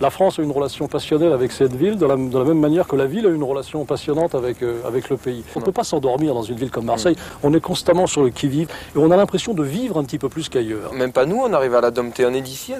La 0.00 0.08
France 0.08 0.38
a 0.38 0.42
une 0.42 0.50
relation 0.50 0.88
passionnelle 0.88 1.34
avec 1.34 1.52
cette 1.52 1.76
ville, 1.76 1.98
de 1.98 2.06
la, 2.06 2.16
même 2.16 2.58
manière 2.58 2.86
que 2.86 2.96
la 2.96 3.04
ville 3.04 3.26
a 3.26 3.28
une 3.28 3.42
relation 3.42 3.84
passionnante 3.84 4.34
avec, 4.34 4.62
euh, 4.62 4.80
avec 4.86 5.10
le 5.10 5.18
pays. 5.18 5.44
On 5.54 5.60
ne 5.60 5.64
peut 5.66 5.72
pas 5.72 5.84
s'endormir 5.84 6.32
dans 6.32 6.42
une 6.42 6.56
ville 6.56 6.70
comme 6.70 6.86
Marseille. 6.86 7.16
On 7.42 7.52
est 7.52 7.60
constamment 7.60 8.06
sur 8.06 8.22
le 8.22 8.30
qui-vive 8.30 8.68
et 8.96 8.98
on 8.98 9.10
a 9.10 9.16
l'impression 9.16 9.52
de 9.52 9.62
vivre 9.62 9.98
un 9.98 10.04
petit 10.04 10.16
peu 10.16 10.30
plus 10.30 10.48
qu'ailleurs. 10.48 10.94
Même 10.94 11.12
pas 11.12 11.26
nous, 11.26 11.36
on 11.36 11.52
arrive 11.52 11.74
à 11.74 11.82
la 11.82 11.90
dompter. 11.90 12.24
On 12.24 12.32
est 12.32 12.40
d'ici, 12.40 12.72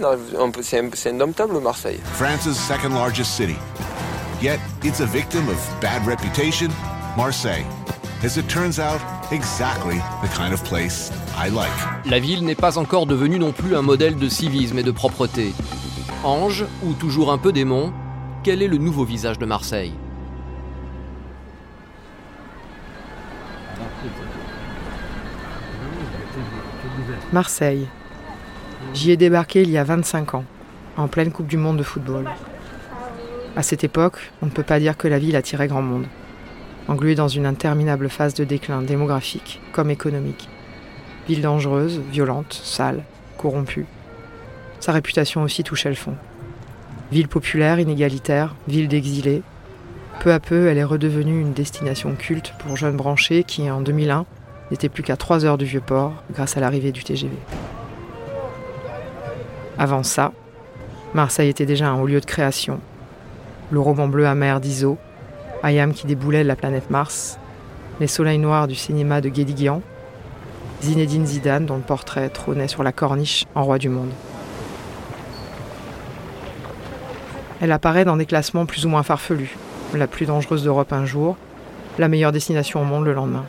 c'est 0.63 1.11
indomptable 1.11 1.61
Marseille. 1.61 2.01
France's 2.15 2.57
second 2.57 2.95
largest 2.95 3.33
city. 3.33 3.57
Yet, 4.41 4.59
it's 4.83 5.03
a 5.03 5.07
victim 5.07 5.47
of 5.51 5.59
bad 5.83 6.07
reputation, 6.07 6.69
Marseille. 7.19 7.67
As 8.25 8.39
it 8.39 8.49
turns 8.49 8.79
out, 8.79 9.01
exactly 9.31 9.97
the 10.23 10.29
kind 10.35 10.55
of 10.55 10.65
place 10.65 11.13
I 11.37 11.51
like. 11.51 11.69
La 12.07 12.19
ville 12.19 12.43
n'est 12.45 12.55
pas 12.55 12.79
encore 12.79 13.05
devenue 13.05 13.39
non 13.39 13.53
plus 13.53 13.77
un 13.77 13.83
modèle 13.83 14.17
de 14.17 14.29
civisme 14.31 14.79
et 14.79 14.83
de 14.83 14.91
propreté. 14.91 15.53
Ange 16.23 16.67
ou 16.85 16.93
toujours 16.93 17.33
un 17.33 17.39
peu 17.39 17.53
démon, 17.53 17.93
quel 18.43 18.63
est 18.63 18.69
le 18.69 18.77
nouveau 18.77 19.05
visage 19.05 19.39
de 19.39 19.47
Marseille? 19.47 19.93
Marseille. 27.33 27.87
J'y 28.93 29.11
ai 29.13 29.17
débarqué 29.17 29.63
il 29.63 29.71
y 29.71 29.79
a 29.79 29.85
25 29.85 30.35
ans, 30.35 30.45
en 30.97 31.09
pleine 31.09 31.33
Coupe 31.33 31.47
du 31.47 31.57
Monde 31.57 31.79
de 31.79 31.83
football. 31.83 32.29
À 33.57 33.63
cette 33.63 33.85
époque, 33.85 34.33
on 34.43 34.47
ne 34.47 34.51
peut 34.51 34.63
pas 34.63 34.79
dire 34.79 34.97
que 34.97 35.09
la 35.09 35.19
ville 35.19 35.37
attirait 35.37 35.69
grand 35.69 35.83
monde 35.83 36.07
engluée 36.91 37.15
dans 37.15 37.29
une 37.29 37.47
interminable 37.47 38.09
phase 38.09 38.35
de 38.35 38.45
déclin 38.45 38.83
démographique 38.83 39.61
comme 39.73 39.91
économique. 39.91 40.49
Ville 41.29 41.43
dangereuse, 41.43 42.01
violente, 42.11 42.53
sale, 42.53 43.05
corrompue. 43.39 43.87
Sa 44.81 44.93
réputation 44.93 45.43
aussi 45.43 45.63
touchait 45.63 45.91
le 45.91 45.95
fond. 45.95 46.15
Ville 47.13 47.29
populaire, 47.29 47.79
inégalitaire, 47.79 48.55
ville 48.67 48.89
d'exilés. 48.89 49.43
Peu 50.21 50.33
à 50.33 50.41
peu, 50.41 50.69
elle 50.69 50.79
est 50.79 50.85
redevenue 50.85 51.41
une 51.41 51.53
destination 51.53 52.15
culte 52.15 52.55
pour 52.59 52.77
jeunes 52.77 52.97
branchés 52.97 53.45
qui, 53.45 53.71
en 53.71 53.83
2001, 53.83 54.25
n'étaient 54.71 54.89
plus 54.89 55.03
qu'à 55.03 55.17
3 55.17 55.45
heures 55.45 55.59
du 55.59 55.67
Vieux-Port 55.67 56.13
grâce 56.33 56.57
à 56.57 56.61
l'arrivée 56.61 56.93
du 56.93 57.05
TGV. 57.05 57.37
Avant 59.79 60.03
ça, 60.03 60.33
Marseille 61.13 61.49
était 61.49 61.67
déjà 61.67 61.89
un 61.89 62.01
haut 62.01 62.07
lieu 62.07 62.21
de 62.21 62.27
création. 62.27 62.81
Le 63.71 63.81
roman 63.81 64.09
bleu 64.09 64.27
amer 64.27 64.61
d'Iso, 64.61 64.99
Ayam 65.63 65.93
qui 65.93 66.07
déboulait 66.07 66.43
de 66.43 66.49
la 66.49 66.57
planète 66.57 66.91
Mars, 66.91 67.39
les 67.99 68.07
soleils 68.07 68.39
noirs 68.39 68.69
du 68.69 68.75
cinéma 68.75 69.21
de 69.21 69.29
Guédiguian, 69.29 69.83
Zinedine 70.83 71.27
Zidane 71.27 71.67
dont 71.67 71.77
le 71.77 71.83
portrait 71.83 72.31
trônait 72.31 72.69
sur 72.69 72.83
la 72.83 72.93
corniche 72.93 73.45
en 73.55 73.65
roi 73.65 73.79
du 73.79 73.89
monde. 73.89 74.11
Elle 77.61 77.73
apparaît 77.73 78.05
dans 78.05 78.17
des 78.17 78.27
classements 78.27 78.65
plus 78.65 78.87
ou 78.87 78.89
moins 78.89 79.03
farfelus, 79.03 79.57
la 79.95 80.07
plus 80.07 80.27
dangereuse 80.27 80.65
d'Europe 80.65 80.93
un 80.93 81.05
jour, 81.05 81.37
la 81.99 82.09
meilleure 82.09 82.33
destination 82.33 82.81
au 82.81 82.85
monde 82.85 83.05
le 83.05 83.13
lendemain. 83.13 83.45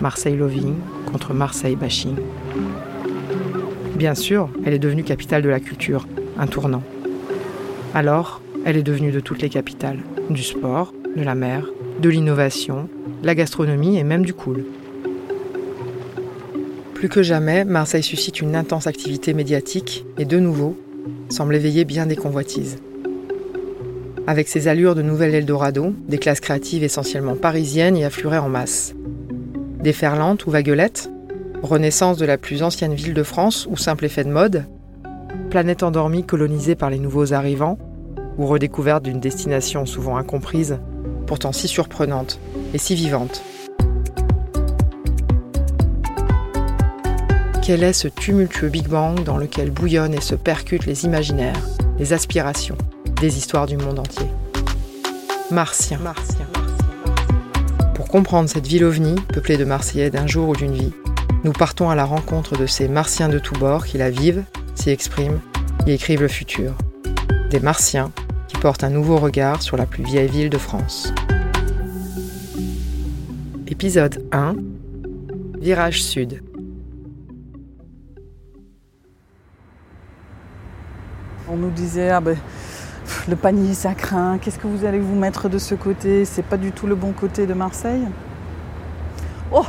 Marseille 0.00 0.36
Loving 0.36 0.74
contre 1.10 1.32
Marseille 1.32 1.76
Bashing. 1.76 2.16
Bien 3.94 4.14
sûr, 4.14 4.50
elle 4.66 4.74
est 4.74 4.78
devenue 4.78 5.04
capitale 5.04 5.40
de 5.40 5.48
la 5.48 5.60
culture, 5.60 6.06
un 6.38 6.46
tournant. 6.46 6.82
Alors, 7.94 8.42
elle 8.66 8.76
est 8.76 8.82
devenue 8.82 9.10
de 9.10 9.20
toutes 9.20 9.40
les 9.40 9.48
capitales 9.48 10.00
du 10.28 10.42
sport, 10.42 10.92
de 11.16 11.22
la 11.22 11.34
mer, 11.34 11.64
de 12.00 12.10
l'innovation, 12.10 12.90
la 13.22 13.34
gastronomie 13.34 13.96
et 13.96 14.04
même 14.04 14.26
du 14.26 14.34
cool. 14.34 14.66
Plus 16.92 17.08
que 17.08 17.22
jamais, 17.22 17.64
Marseille 17.64 18.02
suscite 18.02 18.42
une 18.42 18.54
intense 18.54 18.86
activité 18.86 19.32
médiatique 19.32 20.04
et 20.18 20.26
de 20.26 20.38
nouveau 20.38 20.76
semble 21.28 21.56
éveiller 21.56 21.84
bien 21.84 22.06
des 22.06 22.16
convoitises. 22.16 22.78
Avec 24.26 24.48
ses 24.48 24.68
allures 24.68 24.94
de 24.94 25.02
nouvel 25.02 25.34
Eldorado, 25.34 25.94
des 26.08 26.18
classes 26.18 26.40
créatives 26.40 26.82
essentiellement 26.82 27.36
parisiennes 27.36 27.96
y 27.96 28.04
afflueraient 28.04 28.38
en 28.38 28.48
masse. 28.48 28.94
Déferlante 29.80 30.46
ou 30.46 30.50
vaguelette, 30.50 31.10
renaissance 31.62 32.18
de 32.18 32.26
la 32.26 32.38
plus 32.38 32.62
ancienne 32.62 32.94
ville 32.94 33.14
de 33.14 33.22
France 33.22 33.68
ou 33.70 33.76
simple 33.76 34.04
effet 34.04 34.24
de 34.24 34.30
mode, 34.30 34.64
planète 35.50 35.82
endormie 35.82 36.24
colonisée 36.24 36.74
par 36.74 36.90
les 36.90 36.98
nouveaux 36.98 37.32
arrivants, 37.32 37.78
ou 38.38 38.46
redécouverte 38.46 39.04
d'une 39.04 39.20
destination 39.20 39.86
souvent 39.86 40.16
incomprise, 40.16 40.78
pourtant 41.26 41.52
si 41.52 41.68
surprenante 41.68 42.38
et 42.74 42.78
si 42.78 42.94
vivante. 42.94 43.42
Quel 47.66 47.82
est 47.82 47.94
ce 47.94 48.06
tumultueux 48.06 48.68
Big 48.68 48.86
Bang 48.86 49.24
dans 49.24 49.38
lequel 49.38 49.72
bouillonnent 49.72 50.14
et 50.14 50.20
se 50.20 50.36
percutent 50.36 50.86
les 50.86 51.04
imaginaires, 51.04 51.60
les 51.98 52.12
aspirations, 52.12 52.78
des 53.20 53.38
histoires 53.38 53.66
du 53.66 53.76
monde 53.76 53.98
entier 53.98 54.28
Martien. 55.50 55.98
Martien. 55.98 56.46
Pour 57.96 58.06
comprendre 58.06 58.48
cette 58.48 58.68
ville 58.68 58.84
ovni, 58.84 59.16
peuplée 59.16 59.56
de 59.56 59.64
Marseillais 59.64 60.10
d'un 60.10 60.28
jour 60.28 60.50
ou 60.50 60.54
d'une 60.54 60.74
vie, 60.74 60.92
nous 61.42 61.50
partons 61.50 61.90
à 61.90 61.96
la 61.96 62.04
rencontre 62.04 62.56
de 62.56 62.66
ces 62.66 62.86
Martiens 62.86 63.28
de 63.28 63.40
tous 63.40 63.58
bords 63.58 63.84
qui 63.84 63.98
la 63.98 64.10
vivent, 64.10 64.44
s'y 64.76 64.90
expriment 64.90 65.40
et 65.88 65.94
écrivent 65.94 66.22
le 66.22 66.28
futur. 66.28 66.72
Des 67.50 67.58
Martiens 67.58 68.12
porte 68.60 68.84
un 68.84 68.90
nouveau 68.90 69.16
regard 69.16 69.60
sur 69.60 69.76
la 69.76 69.86
plus 69.86 70.04
vieille 70.04 70.30
ville 70.30 70.50
de 70.50 70.58
France. 70.58 71.12
Épisode 73.66 74.24
1 74.30 74.54
Virage 75.58 76.04
Sud. 76.04 76.45
On 81.56 81.58
nous 81.58 81.70
disait 81.70 82.10
ah 82.10 82.20
ben, 82.20 82.36
le 83.28 83.34
panier 83.34 83.72
ça 83.72 83.94
craint, 83.94 84.36
qu'est-ce 84.36 84.58
que 84.58 84.66
vous 84.66 84.84
allez 84.84 84.98
vous 84.98 85.14
mettre 85.14 85.48
de 85.48 85.56
ce 85.56 85.74
côté? 85.74 86.26
C'est 86.26 86.42
pas 86.42 86.58
du 86.58 86.70
tout 86.70 86.86
le 86.86 86.94
bon 86.94 87.12
côté 87.12 87.46
de 87.46 87.54
Marseille? 87.54 88.06
Oh 89.50 89.64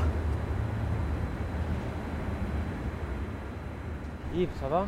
Yves, 4.36 4.50
ça 4.60 4.68
va? 4.68 4.86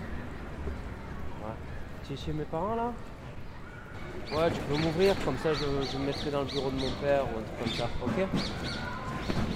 Tu 2.05 2.15
es 2.15 2.17
chez 2.17 2.33
mes 2.33 2.43
parents 2.43 2.75
là? 2.75 2.91
Ouais, 4.35 4.51
tu 4.51 4.59
peux 4.63 4.77
m'ouvrir, 4.77 5.15
comme 5.23 5.37
ça 5.41 5.53
je, 5.53 5.97
me 5.97 6.05
mettrai 6.05 6.31
dans 6.31 6.41
le 6.41 6.47
bureau 6.47 6.69
de 6.69 6.81
mon 6.81 6.91
père 7.01 7.23
ou 7.23 7.39
un 7.39 7.63
truc 7.63 7.77
comme 7.77 7.77
ça, 7.77 7.89
ok? 8.03 8.27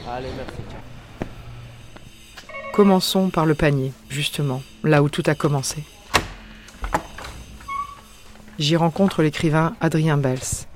Allez, 0.09 0.29
merci. 0.37 0.61
Commençons 2.73 3.29
par 3.29 3.45
le 3.45 3.53
panier, 3.53 3.91
justement, 4.07 4.61
là 4.83 5.03
où 5.03 5.09
tout 5.09 5.23
a 5.25 5.35
commencé. 5.35 5.83
J'y 8.59 8.75
rencontre 8.75 9.23
l'écrivain 9.23 9.75
Adrien 9.81 10.15
Bels. 10.15 10.67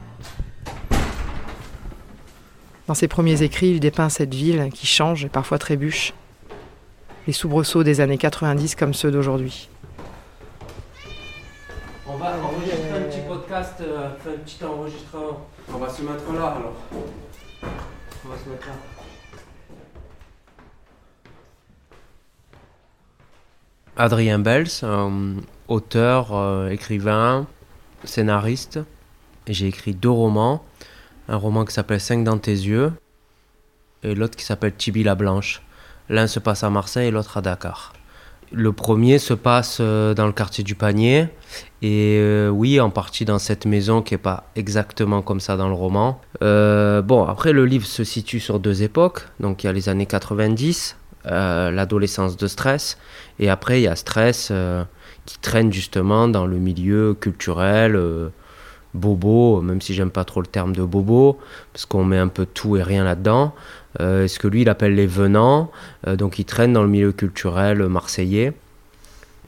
Dans 2.87 2.95
ses 2.95 3.07
premiers 3.07 3.43
écrits, 3.43 3.69
il 3.69 3.79
dépeint 3.79 4.09
cette 4.09 4.33
ville 4.33 4.69
qui 4.73 4.87
change 4.87 5.25
et 5.25 5.29
parfois 5.29 5.59
trébuche. 5.59 6.13
Les 7.27 7.33
soubresauts 7.33 7.83
des 7.83 8.01
années 8.01 8.17
90 8.17 8.75
comme 8.75 8.95
ceux 8.95 9.11
d'aujourd'hui. 9.11 9.69
On 12.07 12.17
va 12.17 12.35
enregistrer 12.41 12.97
un 12.97 13.01
petit 13.01 13.19
podcast, 13.27 13.75
euh, 13.81 14.07
un 14.07 14.37
petit 14.37 14.63
enregistrement. 14.63 15.47
On 15.71 15.77
va 15.77 15.89
se 15.89 16.01
mettre 16.01 16.33
là 16.33 16.55
alors. 16.57 16.73
On 18.25 18.29
va 18.29 18.37
se 18.43 18.49
mettre 18.49 18.67
là. 18.67 18.73
Adrien 23.97 24.39
Bels, 24.39 24.67
auteur, 25.67 26.33
euh, 26.33 26.69
écrivain, 26.69 27.45
scénariste. 28.03 28.79
J'ai 29.47 29.67
écrit 29.67 29.93
deux 29.93 30.09
romans. 30.09 30.63
Un 31.29 31.37
roman 31.37 31.65
qui 31.65 31.73
s'appelle 31.73 31.99
Cinq 31.99 32.23
dans 32.23 32.37
tes 32.37 32.51
yeux 32.51 32.93
et 34.03 34.15
l'autre 34.15 34.35
qui 34.35 34.45
s'appelle 34.45 34.73
Tibi 34.75 35.03
la 35.03 35.15
Blanche. 35.15 35.61
L'un 36.09 36.27
se 36.27 36.39
passe 36.39 36.63
à 36.63 36.69
Marseille 36.69 37.07
et 37.07 37.11
l'autre 37.11 37.37
à 37.37 37.41
Dakar. 37.41 37.93
Le 38.53 38.71
premier 38.71 39.19
se 39.19 39.33
passe 39.33 39.79
euh, 39.81 40.13
dans 40.13 40.25
le 40.25 40.31
quartier 40.31 40.63
du 40.63 40.73
Panier 40.73 41.27
et 41.81 42.17
euh, 42.21 42.47
oui, 42.47 42.79
en 42.79 42.89
partie 42.89 43.25
dans 43.25 43.39
cette 43.39 43.65
maison 43.65 44.01
qui 44.01 44.13
n'est 44.13 44.19
pas 44.19 44.49
exactement 44.55 45.21
comme 45.21 45.41
ça 45.41 45.57
dans 45.57 45.67
le 45.67 45.73
roman. 45.73 46.21
Euh, 46.41 47.01
bon, 47.01 47.25
après 47.25 47.51
le 47.51 47.65
livre 47.65 47.85
se 47.85 48.05
situe 48.05 48.39
sur 48.39 48.61
deux 48.61 48.83
époques. 48.83 49.23
Donc 49.41 49.63
il 49.63 49.67
y 49.67 49.69
a 49.69 49.73
les 49.73 49.89
années 49.89 50.05
90, 50.05 50.95
l'adolescence 51.25 52.37
de 52.37 52.47
stress, 52.47 52.97
et 53.37 53.49
après 53.49 53.81
il 53.81 53.83
y 53.83 53.87
a 53.87 53.97
stress 53.97 54.49
qui 55.27 55.37
traîne 55.37 55.71
justement 55.71 56.27
dans 56.27 56.47
le 56.47 56.57
milieu 56.57 57.13
culturel. 57.13 57.99
bobo, 58.93 59.61
même 59.61 59.79
si 59.79 59.93
j'aime 59.93 60.09
pas 60.09 60.25
trop 60.25 60.41
le 60.41 60.47
terme 60.47 60.75
de 60.75 60.81
bobo, 60.81 61.37
parce 61.71 61.85
qu'on 61.85 62.03
met 62.03 62.17
un 62.17 62.29
peu 62.29 62.47
tout 62.47 62.77
et 62.77 62.83
rien 62.83 63.03
là-dedans. 63.03 63.53
Euh, 63.99 64.27
ce 64.27 64.37
que 64.37 64.47
lui 64.47 64.61
il 64.61 64.69
appelle 64.69 64.95
les 64.95 65.07
venants, 65.07 65.71
euh, 66.05 66.15
donc 66.15 66.37
il 66.39 66.45
traîne 66.45 66.73
dans 66.73 66.83
le 66.83 66.89
milieu 66.89 67.11
culturel 67.11 67.87
marseillais. 67.87 68.53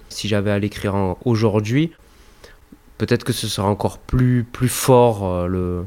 Si 0.10 0.28
j'avais 0.28 0.52
à 0.52 0.58
l'écrire 0.58 1.16
aujourd'hui, 1.26 1.92
peut-être 2.98 3.24
que 3.24 3.34
ce 3.34 3.48
sera 3.48 3.68
encore 3.68 4.00
plus, 4.00 4.44
plus 4.44 4.70
fort, 4.70 5.28
euh, 5.28 5.48
le, 5.48 5.86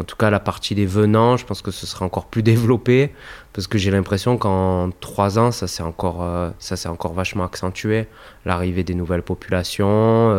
en 0.00 0.04
tout 0.04 0.16
cas 0.16 0.30
la 0.30 0.40
partie 0.40 0.74
des 0.74 0.86
venants, 0.86 1.36
je 1.36 1.44
pense 1.44 1.62
que 1.62 1.70
ce 1.70 1.86
sera 1.86 2.04
encore 2.04 2.26
plus 2.26 2.42
développé, 2.52 3.12
parce 3.52 3.66
que 3.66 3.78
j'ai 3.78 3.90
l'impression 3.90 4.36
qu'en 4.36 4.90
trois 5.00 5.38
ans, 5.38 5.52
ça 5.52 5.66
s'est 5.66 5.82
encore, 5.82 6.26
ça 6.58 6.90
encore 6.90 7.12
vachement 7.12 7.44
accentué, 7.44 8.06
l'arrivée 8.46 8.84
des 8.84 8.94
nouvelles 8.94 9.22
populations, 9.22 10.30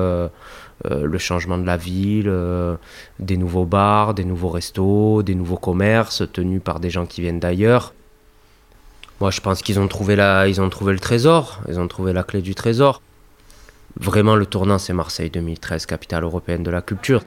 le 0.84 1.18
changement 1.18 1.58
de 1.58 1.66
la 1.66 1.78
ville, 1.78 2.34
des 3.20 3.38
nouveaux 3.38 3.66
bars, 3.66 4.14
des 4.14 4.26
nouveaux 4.26 4.50
restos, 4.50 5.22
des 5.22 5.36
nouveaux 5.36 5.58
commerces 5.58 6.24
tenus 6.34 6.62
par 6.64 6.80
des 6.80 6.90
gens 6.90 7.06
qui 7.06 7.22
viennent 7.22 7.40
d'ailleurs. 7.40 7.94
Moi, 9.20 9.32
je 9.32 9.40
pense 9.40 9.62
qu'ils 9.62 9.80
ont 9.80 9.88
trouvé 9.88 10.20
ont 10.60 10.70
trouvé 10.70 10.92
le 10.92 11.00
trésor, 11.00 11.62
ils 11.70 11.80
ont 11.80 11.88
trouvé 11.88 12.12
la 12.12 12.24
clé 12.24 12.42
du 12.42 12.56
trésor. 12.56 13.02
Vraiment, 13.98 14.36
le 14.36 14.46
tournant, 14.46 14.80
c'est 14.80 14.94
Marseille 14.94 15.30
2013, 15.30 15.86
capitale 15.86 16.24
européenne 16.24 16.64
de 16.64 16.72
la 16.72 16.82
culture. 16.82 17.22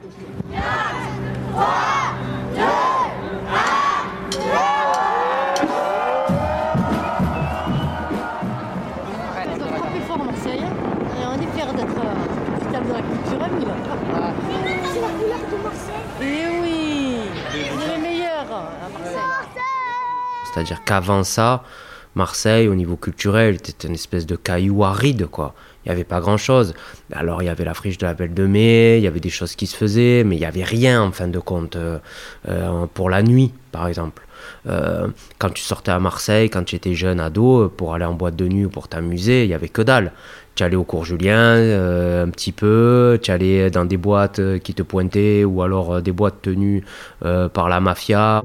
C'est-à-dire 20.57 20.83
qu'avant 20.83 21.23
ça, 21.23 21.63
Marseille, 22.15 22.67
au 22.67 22.73
niveau 22.73 22.95
culturel, 22.95 23.55
était 23.55 23.87
une 23.87 23.93
espèce 23.93 24.25
de 24.25 24.35
caillou 24.35 24.83
aride, 24.83 25.27
quoi. 25.27 25.53
Il 25.85 25.89
n'y 25.89 25.93
avait 25.93 26.03
pas 26.03 26.19
grand-chose. 26.19 26.73
Alors, 27.13 27.43
il 27.43 27.45
y 27.45 27.49
avait 27.49 27.63
la 27.63 27.75
friche 27.75 27.99
de 27.99 28.07
la 28.07 28.15
Belle 28.15 28.33
de 28.33 28.47
Mai, 28.47 28.97
il 28.97 29.03
y 29.03 29.07
avait 29.07 29.19
des 29.19 29.29
choses 29.29 29.55
qui 29.55 29.67
se 29.67 29.77
faisaient, 29.77 30.23
mais 30.25 30.35
il 30.35 30.39
n'y 30.39 30.45
avait 30.45 30.63
rien, 30.63 31.03
en 31.03 31.11
fin 31.11 31.27
de 31.27 31.37
compte, 31.37 31.75
euh, 31.75 31.99
euh, 32.49 32.87
pour 32.91 33.11
la 33.11 33.21
nuit, 33.21 33.53
par 33.71 33.87
exemple. 33.87 34.23
Euh, 34.67 35.07
quand 35.37 35.51
tu 35.51 35.61
sortais 35.61 35.91
à 35.91 35.99
Marseille, 35.99 36.49
quand 36.49 36.63
tu 36.63 36.75
étais 36.75 36.95
jeune 36.95 37.19
ado, 37.19 37.69
pour 37.69 37.93
aller 37.93 38.05
en 38.05 38.15
boîte 38.15 38.35
de 38.35 38.47
nuit 38.47 38.65
ou 38.65 38.69
pour 38.69 38.87
t'amuser, 38.87 39.43
il 39.43 39.49
y 39.51 39.53
avait 39.53 39.69
que 39.69 39.83
dalle. 39.83 40.11
Tu 40.55 40.63
allais 40.63 40.75
au 40.75 40.85
cours 40.85 41.05
Julien 41.05 41.53
un 42.23 42.29
petit 42.31 42.51
peu, 42.51 43.19
tu 43.21 43.29
allais 43.29 43.69
dans 43.69 43.85
des 43.85 43.97
boîtes 43.97 44.41
qui 44.63 44.73
te 44.73 44.81
pointaient 44.81 45.43
ou 45.43 45.61
alors 45.61 46.01
des 46.01 46.11
boîtes 46.11 46.41
tenues 46.41 46.83
par 47.21 47.69
la 47.69 47.79
mafia. 47.79 48.43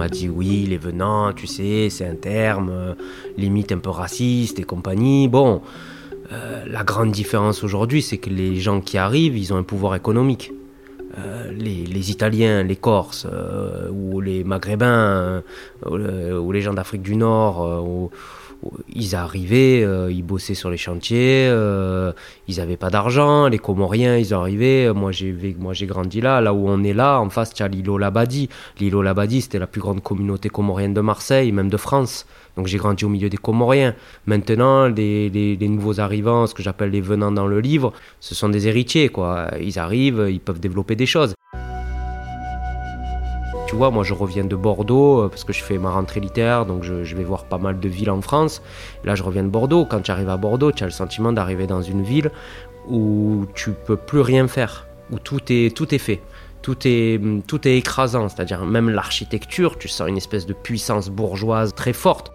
M'a 0.00 0.08
dit 0.08 0.30
oui, 0.30 0.64
les 0.66 0.78
venants, 0.78 1.34
tu 1.34 1.46
sais, 1.46 1.88
c'est 1.90 2.06
un 2.06 2.14
terme 2.14 2.70
euh, 2.70 2.94
limite 3.36 3.70
un 3.70 3.78
peu 3.78 3.90
raciste 3.90 4.58
et 4.58 4.62
compagnie. 4.62 5.28
Bon, 5.28 5.60
euh, 6.32 6.64
la 6.66 6.84
grande 6.84 7.12
différence 7.12 7.62
aujourd'hui, 7.62 8.00
c'est 8.00 8.16
que 8.16 8.30
les 8.30 8.56
gens 8.56 8.80
qui 8.80 8.96
arrivent, 8.96 9.36
ils 9.36 9.52
ont 9.52 9.58
un 9.58 9.62
pouvoir 9.62 9.94
économique. 9.94 10.52
Euh, 11.18 11.52
les, 11.52 12.10
Italiens, 12.10 12.62
les 12.62 12.76
Corses, 12.76 13.26
ou 13.92 14.20
les 14.22 14.42
Maghrébins, 14.42 15.42
ou, 15.84 16.52
les 16.52 16.62
gens 16.62 16.72
d'Afrique 16.72 17.02
du 17.02 17.16
Nord, 17.16 17.84
ou, 17.86 18.10
ils 18.92 19.14
arrivaient, 19.14 19.82
euh, 19.82 20.12
ils 20.12 20.22
bossaient 20.22 20.54
sur 20.54 20.70
les 20.70 20.76
chantiers, 20.76 21.48
euh, 21.48 22.12
ils 22.48 22.56
n'avaient 22.56 22.76
pas 22.76 22.90
d'argent, 22.90 23.48
les 23.48 23.58
Comoriens, 23.58 24.16
ils 24.16 24.34
arrivaient, 24.34 24.92
moi 24.92 25.12
j'ai, 25.12 25.34
moi 25.58 25.72
j'ai 25.72 25.86
grandi 25.86 26.20
là, 26.20 26.40
là 26.40 26.52
où 26.52 26.68
on 26.68 26.82
est 26.82 26.92
là, 26.92 27.18
en 27.20 27.30
face 27.30 27.54
tu 27.54 27.62
as 27.62 27.68
l'îlot 27.68 27.98
Labadi. 27.98 28.48
L'îlot 28.78 29.02
Labadi 29.02 29.40
c'était 29.40 29.58
la 29.58 29.66
plus 29.66 29.80
grande 29.80 30.02
communauté 30.02 30.48
comorienne 30.48 30.94
de 30.94 31.00
Marseille, 31.00 31.52
même 31.52 31.70
de 31.70 31.76
France. 31.76 32.26
Donc 32.56 32.66
j'ai 32.66 32.78
grandi 32.78 33.04
au 33.04 33.08
milieu 33.08 33.28
des 33.28 33.36
Comoriens. 33.36 33.94
Maintenant, 34.26 34.86
les, 34.88 35.30
les 35.30 35.68
nouveaux 35.68 36.00
arrivants, 36.00 36.46
ce 36.46 36.54
que 36.54 36.62
j'appelle 36.62 36.90
les 36.90 37.00
venants 37.00 37.32
dans 37.32 37.46
le 37.46 37.60
livre, 37.60 37.92
ce 38.18 38.34
sont 38.34 38.48
des 38.48 38.68
héritiers, 38.68 39.08
quoi. 39.08 39.48
Ils 39.60 39.78
arrivent, 39.78 40.26
ils 40.28 40.40
peuvent 40.40 40.60
développer 40.60 40.96
des 40.96 41.06
choses. 41.06 41.34
Tu 43.70 43.76
vois, 43.76 43.92
moi 43.92 44.02
je 44.02 44.14
reviens 44.14 44.42
de 44.42 44.56
Bordeaux 44.56 45.20
euh, 45.20 45.28
parce 45.28 45.44
que 45.44 45.52
je 45.52 45.62
fais 45.62 45.78
ma 45.78 45.92
rentrée 45.92 46.18
littéraire, 46.18 46.66
donc 46.66 46.82
je, 46.82 47.14
vais 47.14 47.22
voir 47.22 47.44
pas 47.44 47.56
mal 47.56 47.78
de 47.78 47.88
villes 47.88 48.10
en 48.10 48.20
France. 48.20 48.62
Là, 49.04 49.14
je 49.14 49.22
reviens 49.22 49.44
de 49.44 49.48
Bordeaux. 49.48 49.84
Quand 49.84 50.00
tu 50.00 50.10
arrives 50.10 50.28
à 50.28 50.36
Bordeaux, 50.36 50.72
tu 50.72 50.82
as 50.82 50.88
le 50.88 50.92
sentiment 50.92 51.32
d'arriver 51.32 51.68
dans 51.68 51.80
une 51.80 52.02
ville 52.02 52.32
où 52.88 53.46
tu 53.54 53.70
peux 53.70 53.94
plus 53.94 54.22
rien 54.22 54.48
faire, 54.48 54.88
où 55.12 55.20
tout 55.20 55.40
est, 55.50 55.72
tout 55.72 55.94
est 55.94 55.98
fait. 55.98 56.20
Tout 56.62 56.78
est, 56.84 57.20
tout 57.46 57.68
est 57.68 57.76
écrasant, 57.76 58.28
c'est-à-dire 58.28 58.66
même 58.66 58.90
l'architecture, 58.90 59.78
tu 59.78 59.86
sens 59.86 60.08
une 60.08 60.16
espèce 60.16 60.46
de 60.46 60.52
puissance 60.52 61.08
bourgeoise 61.08 61.72
très 61.72 61.92
forte. 61.92 62.32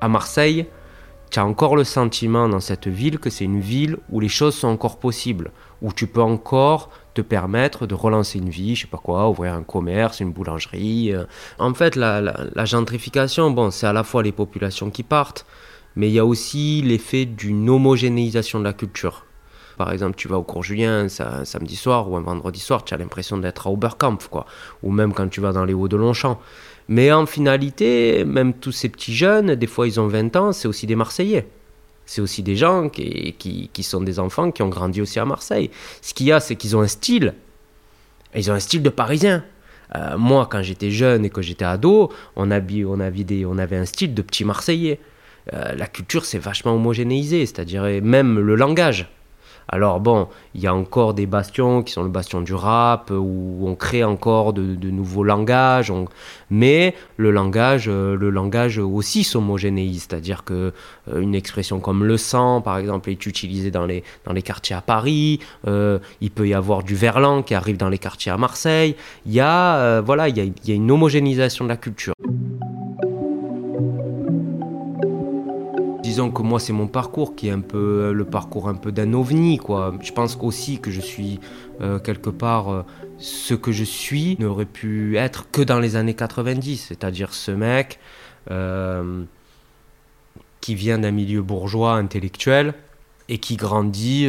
À 0.00 0.08
Marseille, 0.08 0.66
tu 1.30 1.38
as 1.38 1.46
encore 1.46 1.76
le 1.76 1.84
sentiment 1.84 2.48
dans 2.48 2.58
cette 2.58 2.88
ville 2.88 3.20
que 3.20 3.30
c'est 3.30 3.44
une 3.44 3.60
ville 3.60 3.98
où 4.10 4.18
les 4.18 4.28
choses 4.28 4.56
sont 4.56 4.66
encore 4.66 4.98
possibles, 4.98 5.52
où 5.82 5.92
tu 5.92 6.06
peux 6.06 6.22
encore 6.22 6.90
te 7.12 7.20
permettre 7.20 7.86
de 7.86 7.94
relancer 7.94 8.38
une 8.38 8.48
vie, 8.48 8.74
je 8.74 8.82
sais 8.82 8.86
pas 8.86 8.98
quoi, 8.98 9.28
ouvrir 9.28 9.52
un 9.52 9.64
commerce, 9.64 10.20
une 10.20 10.32
boulangerie. 10.32 11.12
Euh. 11.12 11.24
En 11.58 11.74
fait, 11.74 11.96
la, 11.96 12.64
gentrification, 12.64 13.50
bon, 13.50 13.70
c'est 13.70 13.86
à 13.86 13.92
la 13.92 14.04
fois 14.04 14.22
les 14.22 14.32
populations 14.32 14.90
qui 14.90 15.02
partent, 15.02 15.44
mais 15.96 16.08
il 16.08 16.14
y 16.14 16.18
a 16.18 16.24
aussi 16.24 16.80
l'effet 16.82 17.26
d'une 17.26 17.68
homogénéisation 17.68 18.60
de 18.60 18.64
la 18.64 18.72
culture. 18.72 19.26
Par 19.76 19.92
exemple, 19.92 20.14
tu 20.16 20.28
vas 20.28 20.38
au 20.38 20.42
cours 20.42 20.62
Julien 20.62 21.06
un 21.18 21.44
samedi 21.44 21.76
soir 21.76 22.08
ou 22.08 22.16
un 22.16 22.20
vendredi 22.20 22.60
soir, 22.60 22.84
tu 22.84 22.94
as 22.94 22.96
l'impression 22.96 23.36
d'être 23.36 23.66
à 23.66 23.70
Oberkampf, 23.70 24.28
quoi. 24.28 24.46
Ou 24.82 24.92
même 24.92 25.12
quand 25.12 25.28
tu 25.28 25.40
vas 25.40 25.52
dans 25.52 25.64
les 25.64 25.74
Hauts 25.74 25.88
de 25.88 25.96
Longchamp. 25.96 26.38
Mais 26.88 27.10
en 27.10 27.26
finalité, 27.26 28.24
même 28.24 28.54
tous 28.54 28.72
ces 28.72 28.88
petits 28.88 29.14
jeunes, 29.14 29.54
des 29.54 29.66
fois 29.66 29.86
ils 29.86 29.98
ont 29.98 30.08
20 30.08 30.36
ans, 30.36 30.52
c'est 30.52 30.68
aussi 30.68 30.86
des 30.86 30.96
Marseillais 30.96 31.48
c'est 32.06 32.20
aussi 32.20 32.42
des 32.42 32.56
gens 32.56 32.88
qui, 32.88 33.34
qui, 33.38 33.82
sont 33.82 34.00
des 34.00 34.18
enfants 34.18 34.50
qui 34.50 34.62
ont 34.62 34.68
grandi 34.68 35.00
aussi 35.00 35.18
à 35.18 35.24
Marseille. 35.24 35.70
Ce 36.00 36.14
qu'il 36.14 36.26
y 36.26 36.32
a, 36.32 36.40
c'est 36.40 36.56
qu'ils 36.56 36.76
ont 36.76 36.80
un 36.80 36.88
style. 36.88 37.34
Ils 38.34 38.50
ont 38.50 38.54
un 38.54 38.60
style 38.60 38.82
de 38.82 38.90
Parisien. 38.90 39.44
Euh, 39.94 40.16
moi, 40.16 40.48
quand 40.50 40.62
j'étais 40.62 40.90
jeune 40.90 41.24
et 41.24 41.30
que 41.30 41.42
j'étais 41.42 41.64
ado, 41.64 42.12
on, 42.36 42.48
on, 42.48 42.50
avait 42.50 42.84
on 43.44 43.58
avait 43.58 43.76
un 43.76 43.84
style 43.84 44.14
de 44.14 44.22
petit 44.22 44.44
Marseillais. 44.44 45.00
Euh, 45.52 45.74
la 45.74 45.86
culture, 45.86 46.24
c'est 46.24 46.38
vachement 46.38 46.74
homogénéisé, 46.74 47.46
c'est-à-dire 47.46 47.82
même 48.02 48.38
le 48.38 48.54
langage. 48.54 49.08
Alors 49.68 50.00
bon, 50.00 50.28
il 50.54 50.60
y 50.60 50.66
a 50.66 50.74
encore 50.74 51.14
des 51.14 51.26
bastions 51.26 51.82
qui 51.82 51.92
sont 51.92 52.02
le 52.02 52.08
bastion 52.08 52.40
du 52.40 52.54
rap, 52.54 53.10
où 53.10 53.66
on 53.66 53.74
crée 53.74 54.04
encore 54.04 54.52
de, 54.52 54.90
nouveaux 54.90 55.24
langages, 55.24 55.92
mais 56.50 56.94
le 57.16 57.30
langage, 57.30 57.88
euh, 57.88 58.16
le 58.16 58.30
langage 58.30 58.78
aussi 58.78 59.24
s'homogénéise, 59.24 60.06
c'est-à-dire 60.08 60.44
que 60.44 60.72
euh, 61.08 61.20
une 61.20 61.34
expression 61.34 61.80
comme 61.80 62.04
le 62.04 62.16
sang, 62.16 62.60
par 62.60 62.78
exemple, 62.78 63.10
est 63.10 63.26
utilisée 63.26 63.70
dans 63.70 63.86
les, 63.86 64.04
dans 64.24 64.32
les 64.32 64.42
quartiers 64.42 64.76
à 64.76 64.82
Paris, 64.82 65.40
euh, 65.66 65.98
il 66.20 66.30
peut 66.30 66.46
y 66.46 66.54
avoir 66.54 66.82
du 66.82 66.94
verlan 66.94 67.42
qui 67.42 67.54
arrive 67.54 67.76
dans 67.76 67.88
les 67.88 67.98
quartiers 67.98 68.32
à 68.32 68.36
Marseille, 68.36 68.96
il 69.26 69.32
y 69.32 69.40
a, 69.40 70.00
voilà, 70.00 70.28
il 70.28 70.52
y 70.64 70.72
a 70.72 70.74
une 70.74 70.90
homogénéisation 70.90 71.64
de 71.64 71.70
la 71.70 71.76
culture. 71.76 72.14
Disons 76.12 76.30
que 76.30 76.42
moi 76.42 76.60
c'est 76.60 76.74
mon 76.74 76.88
parcours 76.88 77.34
qui 77.34 77.48
est 77.48 77.52
un 77.52 77.62
peu 77.62 77.78
euh, 77.78 78.12
le 78.12 78.26
parcours 78.26 78.68
un 78.68 78.74
peu 78.74 78.92
d'un 78.92 79.14
ovni 79.14 79.56
quoi. 79.56 79.94
Je 80.02 80.12
pense 80.12 80.36
aussi 80.42 80.78
que 80.78 80.90
je 80.90 81.00
suis 81.00 81.40
euh, 81.80 81.98
quelque 81.98 82.28
part 82.28 82.70
euh, 82.70 82.82
ce 83.16 83.54
que 83.54 83.72
je 83.72 83.82
suis 83.82 84.36
n'aurait 84.38 84.66
pu 84.66 85.16
être 85.16 85.50
que 85.50 85.62
dans 85.62 85.80
les 85.80 85.96
années 85.96 86.12
90, 86.12 86.76
c'est-à-dire 86.88 87.32
ce 87.32 87.50
mec 87.50 87.98
qui 90.60 90.74
vient 90.74 90.98
d'un 90.98 91.12
milieu 91.12 91.40
bourgeois 91.42 91.94
intellectuel 91.94 92.74
et 93.28 93.38
qui 93.38 93.56
grandit 93.56 94.28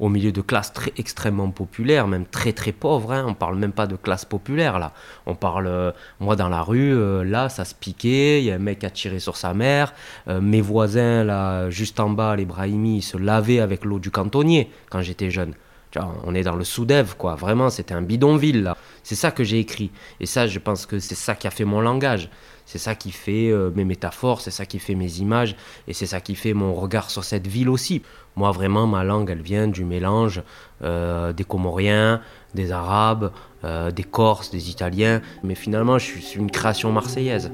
au 0.00 0.08
milieu 0.08 0.32
de 0.32 0.40
classes 0.40 0.72
très, 0.72 0.92
extrêmement 0.96 1.50
populaires, 1.50 2.06
même 2.06 2.26
très 2.26 2.52
très 2.52 2.72
pauvres. 2.72 3.12
Hein. 3.12 3.24
On 3.28 3.34
parle 3.34 3.56
même 3.56 3.72
pas 3.72 3.86
de 3.86 3.96
classe 3.96 4.24
populaire 4.24 4.78
là. 4.78 4.92
On 5.26 5.34
parle, 5.34 5.66
euh, 5.66 5.92
moi 6.20 6.36
dans 6.36 6.48
la 6.48 6.62
rue, 6.62 6.94
euh, 6.94 7.24
là 7.24 7.48
ça 7.48 7.64
se 7.64 7.74
piquait, 7.74 8.40
il 8.40 8.44
y 8.44 8.50
a 8.50 8.54
un 8.54 8.58
mec 8.58 8.84
a 8.84 8.90
tiré 8.90 9.18
sur 9.18 9.36
sa 9.36 9.54
mère. 9.54 9.92
Euh, 10.28 10.40
mes 10.40 10.60
voisins 10.60 11.24
là, 11.24 11.70
juste 11.70 12.00
en 12.00 12.10
bas, 12.10 12.36
les 12.36 12.44
Brahimi, 12.44 13.02
se 13.02 13.16
lavaient 13.16 13.60
avec 13.60 13.84
l'eau 13.84 13.98
du 13.98 14.10
cantonnier 14.10 14.70
quand 14.90 15.02
j'étais 15.02 15.30
jeune. 15.30 15.54
On 16.24 16.34
est 16.34 16.42
dans 16.42 16.56
le 16.56 16.64
sous-dev, 16.64 17.14
quoi. 17.16 17.34
Vraiment, 17.34 17.70
c'était 17.70 17.94
un 17.94 18.02
bidonville, 18.02 18.62
là. 18.62 18.76
C'est 19.02 19.14
ça 19.14 19.30
que 19.30 19.44
j'ai 19.44 19.58
écrit. 19.58 19.90
Et 20.20 20.26
ça, 20.26 20.46
je 20.46 20.58
pense 20.58 20.86
que 20.86 20.98
c'est 20.98 21.14
ça 21.14 21.34
qui 21.34 21.46
a 21.46 21.50
fait 21.50 21.64
mon 21.64 21.80
langage. 21.80 22.30
C'est 22.66 22.78
ça 22.78 22.94
qui 22.94 23.12
fait 23.12 23.50
mes 23.74 23.86
métaphores, 23.86 24.42
c'est 24.42 24.50
ça 24.50 24.66
qui 24.66 24.78
fait 24.78 24.94
mes 24.94 25.20
images, 25.20 25.56
et 25.86 25.94
c'est 25.94 26.04
ça 26.04 26.20
qui 26.20 26.34
fait 26.34 26.52
mon 26.52 26.74
regard 26.74 27.08
sur 27.08 27.24
cette 27.24 27.46
ville 27.46 27.70
aussi. 27.70 28.02
Moi, 28.38 28.52
vraiment, 28.52 28.86
ma 28.86 29.02
langue, 29.02 29.30
elle 29.30 29.42
vient 29.42 29.66
du 29.66 29.84
mélange 29.84 30.42
euh, 30.84 31.32
des 31.32 31.42
Comoriens, 31.42 32.20
des 32.54 32.70
Arabes, 32.70 33.32
euh, 33.64 33.90
des 33.90 34.04
Corses, 34.04 34.52
des 34.52 34.70
Italiens. 34.70 35.22
Mais 35.42 35.56
finalement, 35.56 35.98
je 35.98 36.20
suis 36.20 36.38
une 36.38 36.48
création 36.48 36.92
marseillaise. 36.92 37.50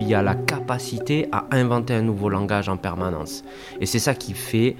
Il 0.00 0.08
y 0.08 0.14
a 0.14 0.22
la 0.22 0.34
capacité 0.34 1.28
à 1.32 1.44
inventer 1.50 1.92
un 1.92 2.00
nouveau 2.00 2.30
langage 2.30 2.70
en 2.70 2.78
permanence. 2.78 3.44
Et 3.78 3.84
c'est 3.84 3.98
ça 3.98 4.14
qui 4.14 4.32
fait 4.32 4.76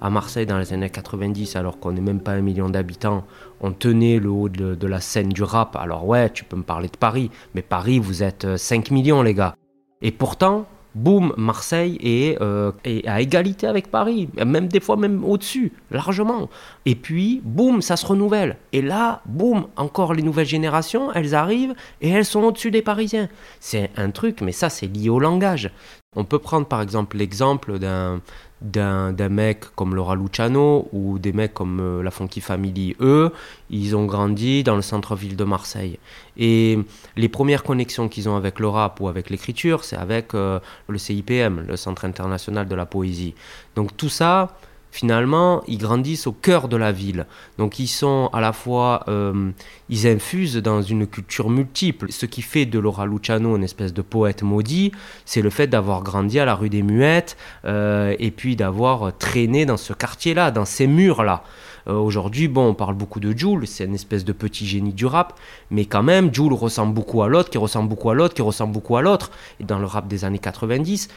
à 0.00 0.10
Marseille, 0.10 0.46
dans 0.46 0.58
les 0.58 0.72
années 0.72 0.90
90, 0.90 1.56
alors 1.56 1.78
qu'on 1.78 1.92
n'est 1.92 2.00
même 2.00 2.20
pas 2.20 2.32
un 2.32 2.40
million 2.40 2.68
d'habitants, 2.68 3.24
on 3.60 3.72
tenait 3.72 4.18
le 4.18 4.30
haut 4.30 4.48
de, 4.48 4.86
la 4.86 5.00
scène 5.00 5.30
du 5.30 5.42
rap. 5.42 5.76
Alors 5.76 6.06
ouais, 6.06 6.30
tu 6.30 6.44
peux 6.44 6.56
me 6.56 6.62
parler 6.62 6.88
de 6.88 6.96
Paris, 6.96 7.30
mais 7.54 7.62
Paris, 7.62 7.98
vous 7.98 8.22
êtes 8.22 8.56
5 8.56 8.90
euh, 8.90 8.94
millions, 8.94 9.22
les 9.22 9.34
gars. 9.34 9.54
Et 10.02 10.10
pourtant, 10.10 10.66
boum, 10.94 11.32
Marseille 11.36 11.98
euh, 12.40 12.72
est, 12.84 13.06
à 13.06 13.20
égalité 13.20 13.66
avec 13.66 13.90
Paris, 13.90 14.28
même 14.36 14.68
des 14.68 14.80
fois 14.80 14.96
même 14.96 15.24
au-dessus, 15.24 15.72
largement. 15.90 16.48
Et 16.86 16.94
puis, 16.94 17.40
boum, 17.44 17.82
ça 17.82 17.96
se 17.96 18.06
renouvelle. 18.06 18.56
Et 18.72 18.82
là, 18.82 19.22
boum, 19.26 19.66
encore 19.76 20.14
les 20.14 20.22
nouvelles 20.22 20.46
générations, 20.46 21.12
elles 21.12 21.34
arrivent 21.34 21.74
et 22.00 22.10
elles 22.10 22.24
sont 22.24 22.42
au-dessus 22.42 22.70
des 22.70 22.82
Parisiens. 22.82 23.28
C'est 23.60 23.90
un 23.96 24.10
truc, 24.10 24.40
mais 24.40 24.52
ça 24.52 24.68
c'est 24.68 24.86
lié 24.86 25.08
au 25.08 25.18
langage. 25.18 25.70
On 26.16 26.24
peut 26.24 26.38
prendre 26.38 26.66
par 26.66 26.80
exemple 26.80 27.16
l'exemple 27.16 27.78
d'un 27.78 28.20
d'un 28.60 29.28
mec 29.28 29.60
comme 29.74 29.94
Laura 29.94 30.14
Luciano 30.14 30.88
ou 30.92 31.18
des 31.18 31.32
mecs 31.32 31.52
comme 31.52 31.80
euh, 31.80 32.02
la 32.02 32.10
Funky 32.10 32.40
Family. 32.40 32.96
Eux, 33.00 33.30
ils 33.68 33.94
ont 33.94 34.06
grandi 34.06 34.62
dans 34.62 34.76
le 34.76 34.82
centre-ville 34.82 35.36
de 35.36 35.44
Marseille. 35.44 35.98
Et 36.36 36.78
les 37.16 37.28
premières 37.28 37.62
connexions 37.62 38.08
qu'ils 38.08 38.28
ont 38.28 38.36
avec 38.36 38.60
le 38.60 38.68
rap 38.68 39.00
ou 39.00 39.08
avec 39.08 39.28
l'écriture, 39.28 39.84
c'est 39.84 39.96
avec 39.96 40.34
euh, 40.34 40.60
le 40.88 40.98
CIPM, 40.98 41.64
le 41.66 41.76
Centre 41.76 42.04
international 42.04 42.66
de 42.66 42.74
la 42.74 42.86
poésie. 42.86 43.34
Donc 43.76 43.96
tout 43.96 44.08
ça, 44.08 44.56
finalement, 44.94 45.64
ils 45.66 45.78
grandissent 45.78 46.28
au 46.28 46.32
cœur 46.32 46.68
de 46.68 46.76
la 46.76 46.92
ville. 46.92 47.26
Donc 47.58 47.80
ils 47.80 47.88
sont 47.88 48.30
à 48.32 48.40
la 48.40 48.52
fois, 48.52 49.02
euh, 49.08 49.50
ils 49.88 50.06
infusent 50.06 50.58
dans 50.58 50.82
une 50.82 51.08
culture 51.08 51.50
multiple. 51.50 52.12
Ce 52.12 52.26
qui 52.26 52.42
fait 52.42 52.64
de 52.64 52.78
Laura 52.78 53.04
Luciano 53.04 53.56
une 53.56 53.64
espèce 53.64 53.92
de 53.92 54.02
poète 54.02 54.44
maudit, 54.44 54.92
c'est 55.24 55.42
le 55.42 55.50
fait 55.50 55.66
d'avoir 55.66 56.04
grandi 56.04 56.38
à 56.38 56.44
la 56.44 56.54
rue 56.54 56.70
des 56.70 56.84
Muettes 56.84 57.36
euh, 57.64 58.14
et 58.20 58.30
puis 58.30 58.54
d'avoir 58.54 59.18
traîné 59.18 59.66
dans 59.66 59.76
ce 59.76 59.92
quartier-là, 59.92 60.52
dans 60.52 60.64
ces 60.64 60.86
murs-là. 60.86 61.42
Euh, 61.88 61.94
aujourd'hui, 61.94 62.46
bon, 62.46 62.68
on 62.68 62.74
parle 62.74 62.94
beaucoup 62.94 63.18
de 63.18 63.36
Jules, 63.36 63.66
c'est 63.66 63.84
une 63.84 63.96
espèce 63.96 64.24
de 64.24 64.32
petit 64.32 64.64
génie 64.64 64.92
du 64.92 65.06
rap, 65.06 65.38
mais 65.70 65.86
quand 65.86 66.04
même, 66.04 66.32
Jules 66.32 66.52
ressemble 66.52 66.94
beaucoup 66.94 67.22
à 67.22 67.28
l'autre, 67.28 67.50
qui 67.50 67.58
ressemble 67.58 67.88
beaucoup 67.88 68.10
à 68.10 68.14
l'autre, 68.14 68.34
qui 68.34 68.42
ressemble 68.42 68.72
beaucoup 68.72 68.96
à 68.96 69.02
l'autre. 69.02 69.32
Et 69.58 69.64
dans 69.64 69.80
le 69.80 69.86
rap 69.86 70.06
des 70.06 70.24
années 70.24 70.38
90, 70.38 71.08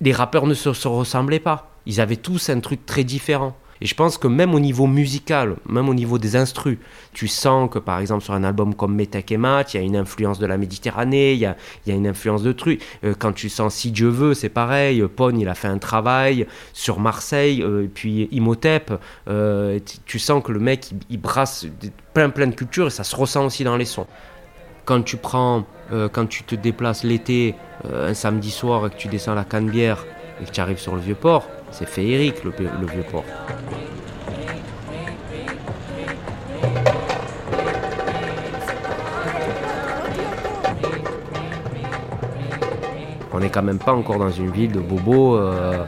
les 0.00 0.12
rappeurs 0.12 0.46
ne 0.46 0.54
se, 0.54 0.88
ressemblaient 0.88 1.40
pas. 1.40 1.70
Ils 1.86 2.00
avaient 2.00 2.16
tous 2.16 2.50
un 2.50 2.60
truc 2.60 2.84
très 2.86 3.04
différent. 3.04 3.56
Et 3.82 3.86
je 3.86 3.94
pense 3.94 4.16
que 4.16 4.26
même 4.26 4.54
au 4.54 4.60
niveau 4.60 4.86
musical, 4.86 5.56
même 5.68 5.90
au 5.90 5.94
niveau 5.94 6.18
des 6.18 6.34
instrus, 6.34 6.78
tu 7.12 7.28
sens 7.28 7.68
que 7.70 7.78
par 7.78 7.98
exemple 7.98 8.24
sur 8.24 8.32
un 8.32 8.42
album 8.42 8.74
comme 8.74 8.94
Metek 8.94 9.32
et 9.32 9.36
Mat, 9.36 9.74
il 9.74 9.76
y 9.76 9.80
a 9.80 9.82
une 9.82 9.96
influence 9.96 10.38
de 10.38 10.46
la 10.46 10.56
Méditerranée, 10.56 11.34
il 11.34 11.40
y 11.40 11.44
a, 11.44 11.56
une 11.86 12.06
influence 12.06 12.42
de 12.42 12.52
trucs. 12.52 12.82
Euh, 13.04 13.14
quand 13.18 13.32
tu 13.32 13.50
sens 13.50 13.74
Si 13.74 13.90
Dieu 13.90 14.08
veut, 14.08 14.32
c'est 14.32 14.48
pareil. 14.48 15.04
Pone, 15.14 15.38
il 15.38 15.46
a 15.46 15.54
fait 15.54 15.68
un 15.68 15.76
travail 15.76 16.46
sur 16.72 17.00
Marseille, 17.00 17.62
euh, 17.62 17.84
et 17.84 17.88
puis 17.88 18.28
Imhotep. 18.32 18.94
Euh, 19.28 19.78
tu 20.06 20.18
sens 20.18 20.42
que 20.42 20.52
le 20.52 20.60
mec, 20.60 20.90
il, 20.92 20.98
il, 21.10 21.20
brasse 21.20 21.66
plein 22.14 22.30
plein 22.30 22.46
de 22.46 22.54
cultures 22.54 22.86
et 22.86 22.90
ça 22.90 23.04
se 23.04 23.14
ressent 23.14 23.44
aussi 23.44 23.62
dans 23.62 23.76
les 23.76 23.84
sons. 23.84 24.06
Quand 24.86 25.02
tu 25.02 25.18
prends, 25.18 25.66
quand 26.12 26.26
tu 26.26 26.42
te 26.44 26.54
déplaces 26.54 27.04
l'été 27.04 27.54
euh, 27.84 28.10
un 28.10 28.14
samedi 28.14 28.50
soir 28.50 28.86
et 28.86 28.90
que 28.90 28.96
tu 28.96 29.08
descends 29.08 29.34
la 29.34 29.44
Canebière 29.44 30.04
et 30.40 30.44
que 30.44 30.50
tu 30.50 30.60
arrives 30.60 30.78
sur 30.78 30.94
le 30.94 31.00
vieux 31.00 31.14
port, 31.14 31.48
c'est 31.70 31.88
féerique 31.88 32.44
le, 32.44 32.52
le 32.58 32.86
vieux 32.86 33.04
port. 33.10 33.24
On 43.32 43.40
n'est 43.40 43.50
quand 43.50 43.62
même 43.62 43.78
pas 43.78 43.92
encore 43.92 44.18
dans 44.18 44.30
une 44.30 44.50
ville 44.50 44.72
de 44.72 44.80
bobos. 44.80 45.36
Euh, 45.36 45.84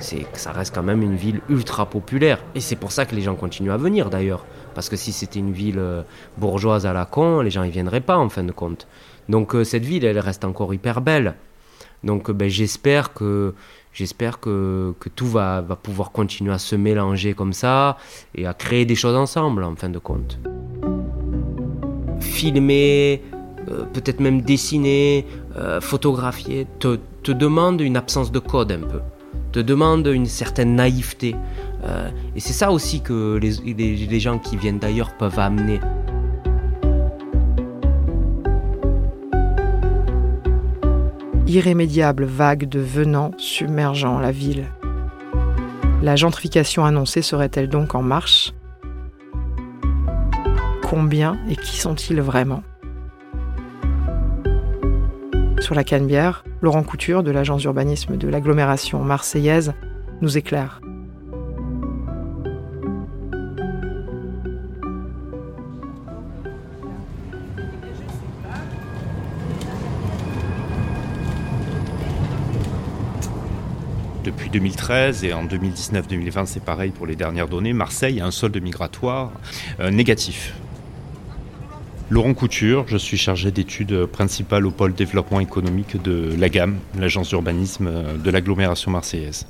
ça 0.00 0.52
reste 0.52 0.74
quand 0.74 0.82
même 0.82 1.02
une 1.02 1.16
ville 1.16 1.40
ultra 1.48 1.86
populaire. 1.86 2.38
Et 2.54 2.60
c'est 2.60 2.76
pour 2.76 2.92
ça 2.92 3.06
que 3.06 3.14
les 3.14 3.22
gens 3.22 3.34
continuent 3.36 3.72
à 3.72 3.76
venir 3.76 4.10
d'ailleurs. 4.10 4.44
Parce 4.74 4.88
que 4.88 4.96
si 4.96 5.12
c'était 5.12 5.38
une 5.38 5.52
ville 5.52 5.78
euh, 5.78 6.02
bourgeoise 6.36 6.86
à 6.86 6.92
la 6.92 7.06
con, 7.06 7.40
les 7.40 7.50
gens 7.50 7.62
y 7.62 7.70
viendraient 7.70 8.00
pas 8.00 8.16
en 8.16 8.28
fin 8.28 8.44
de 8.44 8.52
compte. 8.52 8.86
Donc 9.30 9.54
euh, 9.54 9.62
cette 9.62 9.84
ville, 9.84 10.04
elle 10.04 10.18
reste 10.18 10.44
encore 10.44 10.74
hyper 10.74 11.00
belle. 11.00 11.34
Donc 12.02 12.28
euh, 12.28 12.32
ben, 12.32 12.48
j'espère 12.48 13.14
que 13.14 13.54
j'espère 13.92 14.40
que, 14.40 14.92
tout 15.14 15.26
va, 15.26 15.60
va, 15.60 15.76
pouvoir 15.76 16.10
continuer 16.10 16.52
à 16.52 16.58
se 16.58 16.74
mélanger 16.74 17.34
comme 17.34 17.52
ça 17.52 17.96
et 18.34 18.46
à 18.46 18.54
créer 18.54 18.84
des 18.84 18.96
choses 18.96 19.16
ensemble 19.16 19.62
en 19.62 19.76
fin 19.76 19.88
de 19.88 19.98
compte. 19.98 20.38
Filmer, 22.20 23.22
euh, 23.68 23.84
peut-être 23.92 24.20
même 24.20 24.42
dessiner, 24.42 25.26
photographier, 25.80 26.66
te, 26.78 26.98
te, 27.22 27.32
demande 27.32 27.80
une 27.80 27.96
absence 27.96 28.32
de 28.32 28.38
code 28.38 28.72
un 28.72 28.80
peu, 28.80 29.00
te 29.52 29.60
demande 29.60 30.06
une 30.06 30.26
certaine 30.26 30.74
naïveté. 30.74 31.36
et 32.34 32.40
c'est 32.40 32.52
ça 32.52 32.70
aussi 32.70 33.02
que 33.02 33.38
les, 33.42 33.74
les 34.06 34.20
gens 34.20 34.38
qui 34.38 34.56
viennent 34.56 34.78
d'ailleurs 34.78 35.14
peuvent 35.16 35.38
amener. 35.38 35.80
Irrémédiable 41.50 42.24
vague 42.24 42.68
de 42.68 42.78
venants 42.78 43.32
submergeant 43.36 44.20
la 44.20 44.30
ville. 44.30 44.66
La 46.00 46.14
gentrification 46.14 46.84
annoncée 46.84 47.22
serait-elle 47.22 47.68
donc 47.68 47.94
en 47.94 48.02
marche? 48.02 48.52
Combien 50.82 51.38
et 51.48 51.56
qui 51.56 51.76
sont-ils 51.76 52.20
vraiment? 52.20 52.62
Sur 55.58 55.74
la 55.74 55.84
Canebière, 55.84 56.44
Laurent 56.62 56.84
Couture 56.84 57.22
de 57.22 57.32
l'agence 57.32 57.62
d'urbanisme 57.62 58.16
de 58.16 58.28
l'agglomération 58.28 59.02
marseillaise 59.02 59.72
nous 60.20 60.38
éclaire. 60.38 60.80
Depuis 74.50 74.70
2013 74.70 75.24
et 75.24 75.32
en 75.32 75.44
2019-2020 75.44 76.46
c'est 76.46 76.62
pareil 76.62 76.90
pour 76.90 77.06
les 77.06 77.16
dernières 77.16 77.48
données, 77.48 77.72
Marseille 77.72 78.20
a 78.20 78.26
un 78.26 78.30
solde 78.30 78.60
migratoire 78.60 79.32
euh, 79.80 79.90
négatif. 79.90 80.54
Laurent 82.10 82.34
Couture, 82.34 82.86
je 82.88 82.96
suis 82.96 83.16
chargé 83.16 83.52
d'études 83.52 84.06
principales 84.06 84.66
au 84.66 84.72
pôle 84.72 84.94
développement 84.94 85.38
économique 85.38 86.02
de 86.02 86.34
la 86.36 86.48
GAM, 86.48 86.78
l'agence 86.98 87.28
d'urbanisme 87.28 87.86
euh, 87.86 88.16
de 88.16 88.30
l'agglomération 88.30 88.90
marseillaise. 88.90 89.46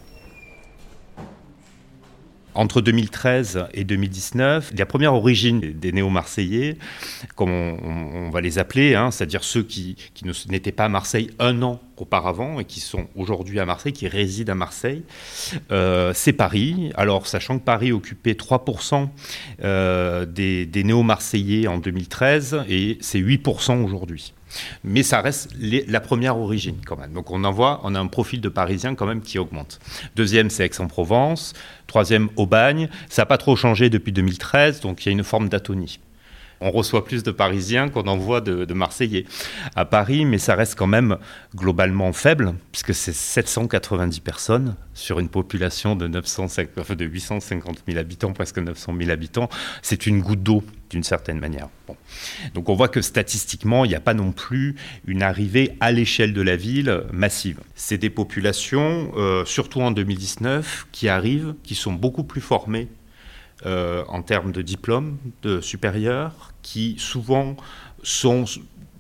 Entre 2.55 2.81
2013 2.81 3.69
et 3.73 3.85
2019, 3.85 4.73
la 4.77 4.85
première 4.85 5.15
origine 5.15 5.61
des 5.61 5.93
néo-marseillais, 5.93 6.77
comme 7.37 7.51
on, 7.51 8.29
va 8.31 8.41
les 8.41 8.59
appeler, 8.59 8.97
hein, 8.97 9.13
c'est-à-dire 9.13 9.45
ceux 9.45 9.63
qui, 9.63 9.97
n'étaient 10.49 10.73
pas 10.73 10.87
à 10.87 10.89
Marseille 10.89 11.31
un 11.39 11.63
an 11.63 11.81
auparavant 12.01 12.61
et 12.61 12.65
qui 12.65 12.81
sont 12.81 13.07
aujourd'hui 13.17 13.61
à 13.61 13.67
Marseille, 13.67 13.93
qui 13.93 14.09
résident 14.09 14.53
à 14.53 14.55
Marseille, 14.55 15.03
euh, 15.71 16.13
c'est 16.15 16.33
Paris. 16.33 16.93
Alors, 16.97 17.27
sachant 17.27 17.59
que 17.59 17.65
Paris 17.65 17.93
occupait 17.93 18.33
3% 18.33 19.09
euh, 19.63 20.27
des, 20.27 20.69
néo-marseillais 20.75 21.67
en 21.67 21.79
2013 21.79 22.65
et 22.69 22.99
c'est 23.01 23.21
8% 23.21 23.83
aujourd'hui. 23.85 24.33
Mais 24.83 25.05
ça 25.05 25.21
reste 25.21 25.51
la 25.61 26.01
première 26.01 26.37
origine 26.37 26.79
quand 26.85 26.97
même. 26.97 27.13
Donc 27.13 27.31
on 27.31 27.45
en 27.45 27.53
voit, 27.53 27.81
on 27.85 27.95
a 27.95 28.01
un 28.01 28.09
profil 28.09 28.41
de 28.41 28.49
Parisien 28.49 28.97
quand 28.97 29.07
même 29.07 29.21
qui 29.21 29.39
augmente. 29.39 29.79
Deuxième, 30.17 30.51
c'est 30.51 30.67
Aix-en-Provence. 30.67 31.53
Troisième, 31.87 32.29
Aubagne. 32.37 32.89
Ça 33.09 33.23
n'a 33.23 33.27
pas 33.27 33.39
trop 33.39 33.55
changé 33.55 33.91
depuis 33.91 34.13
2013, 34.13 34.81
donc 34.81 35.05
il 35.05 35.09
y 35.09 35.11
a 35.11 35.13
une 35.13 35.25
forme 35.25 35.49
d'atonie 35.49 36.01
on 36.61 36.71
reçoit 36.71 37.05
plus 37.05 37.23
de 37.23 37.31
Parisiens 37.31 37.89
qu'on 37.89 38.07
envoie 38.07 38.41
de, 38.41 38.65
de, 38.65 38.75
Marseillais 38.75 39.25
à 39.75 39.85
Paris, 39.85 40.25
mais 40.25 40.39
ça 40.39 40.55
reste 40.55 40.75
quand 40.75 40.87
même 40.87 41.17
globalement 41.55 42.13
faible, 42.13 42.55
puisque 42.73 42.95
c'est 42.95 43.15
790 43.15 44.21
personnes 44.21 44.77
sur 44.95 45.19
une 45.19 45.29
population 45.29 45.97
de, 45.97 46.07
950, 46.07 46.93
de 46.93 47.05
850 47.05 47.83
000 47.87 47.99
habitants, 47.99 48.33
presque 48.33 48.59
900 48.59 48.95
000 48.99 49.11
habitants. 49.11 49.49
C'est 49.83 50.07
une 50.07 50.21
goutte 50.21 50.43
d'eau, 50.43 50.63
d'une 50.91 51.03
certaine 51.03 51.39
manière. 51.39 51.69
Donc 52.55 52.69
on 52.69 52.75
voit 52.75 52.89
que 52.89 53.01
statistiquement, 53.01 53.85
il 53.85 53.89
n'y 53.89 53.95
a 53.95 54.01
pas 54.01 54.15
non 54.15 54.33
plus 54.33 54.77
une 55.07 55.23
arrivée 55.23 55.77
à 55.81 55.93
l'échelle 55.93 56.33
de 56.35 56.43
la 56.43 56.57
ville 56.57 57.05
massive. 57.13 57.61
C'est 57.75 57.99
des 57.99 58.11
populations, 58.11 59.13
euh, 59.17 59.45
surtout 59.45 59.81
en 59.81 59.91
2019, 59.91 60.89
qui 60.93 61.09
arrivent, 61.09 61.55
qui 61.63 61.75
sont 61.75 61.93
beaucoup 61.93 62.25
plus 62.25 62.41
formées 62.41 62.89
euh, 63.67 64.05
en 64.09 64.23
termes 64.23 64.53
de 64.53 64.63
diplômes 64.63 65.19
de 65.43 65.61
supérieurs, 65.61 66.53
qui 66.63 66.97
souvent 66.99 67.57
sont 68.03 68.45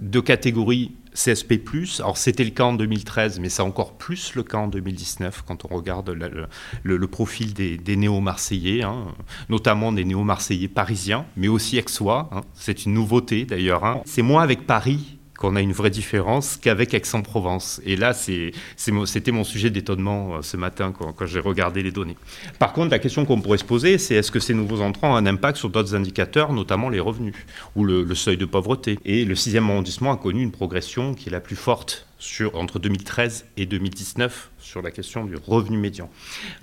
de 0.00 0.20
catégorie 0.20 0.92
CSP+. 1.14 1.60
Alors 1.98 2.16
c'était 2.16 2.44
le 2.44 2.50
cas 2.50 2.64
en 2.64 2.74
2013, 2.74 3.40
mais 3.40 3.48
c'est 3.48 3.62
encore 3.62 3.94
plus 3.94 4.34
le 4.34 4.42
cas 4.42 4.58
en 4.58 4.68
2019 4.68 5.42
quand 5.46 5.64
on 5.64 5.74
regarde 5.74 6.10
le, 6.10 7.06
profil 7.06 7.52
des, 7.52 7.96
néo-marseillais, 7.96 8.82
hein, 8.82 9.06
notamment 9.48 9.92
des 9.92 10.04
néo-marseillais 10.04 10.68
parisiens, 10.68 11.26
mais 11.36 11.48
aussi 11.48 11.78
aixois. 11.78 12.30
Hein. 12.32 12.42
C'est 12.54 12.86
une 12.86 12.94
nouveauté 12.94 13.44
d'ailleurs. 13.44 13.84
Hein. 13.84 14.02
C'est 14.04 14.22
moins 14.22 14.42
avec 14.42 14.66
Paris 14.66 15.18
qu'on 15.40 15.56
a 15.56 15.62
une 15.62 15.73
vraie 15.73 15.90
différence 15.90 16.59
qu'avec 16.59 16.92
Aix-en-Provence. 16.92 17.80
Et 17.87 17.97
là, 17.97 18.12
c'était 18.12 19.32
mon 19.32 19.42
sujet 19.42 19.70
d'étonnement 19.70 20.37
euh, 20.37 20.42
ce 20.42 20.59
matin 20.59 20.92
quand, 20.92 21.26
j'ai 21.26 21.40
regardé 21.40 21.82
les 21.82 21.90
données. 21.90 22.16
Par 22.59 22.75
contre, 22.75 22.90
la 22.90 22.99
question 22.99 23.25
qu'on 23.25 23.40
pourrait 23.40 23.59
se 23.59 23.64
poser, 23.64 23.97
c'est 23.97 24.16
est-ce 24.16 24.30
que 24.30 24.38
ces 24.38 24.52
nouveaux 24.52 24.82
entrants 24.82 25.14
ont 25.14 25.16
un 25.16 25.25
impact 25.25 25.56
sur 25.56 25.70
d'autres 25.70 25.94
indicateurs, 25.94 26.52
notamment 26.52 26.90
les 26.90 27.00
revenus 27.00 27.35
ou 27.75 27.85
le, 27.85 28.14
seuil 28.14 28.37
de 28.37 28.44
pauvreté? 28.44 28.99
Et 29.06 29.25
le 29.25 29.35
6e 29.35 29.64
arrondissement 29.64 30.12
a 30.12 30.18
connu 30.18 30.42
une 30.42 30.52
progression 30.52 31.14
qui 31.14 31.30
est 31.30 31.32
la 31.32 31.40
plus 31.40 31.56
forte 31.56 32.06
entre 32.52 32.78
2013 32.78 33.47
et 33.56 33.64
2019 33.64 34.50
sur 34.59 34.82
la 34.82 34.90
question 34.90 35.25
du 35.25 35.37
revenu 35.37 35.78
médian. 35.78 36.11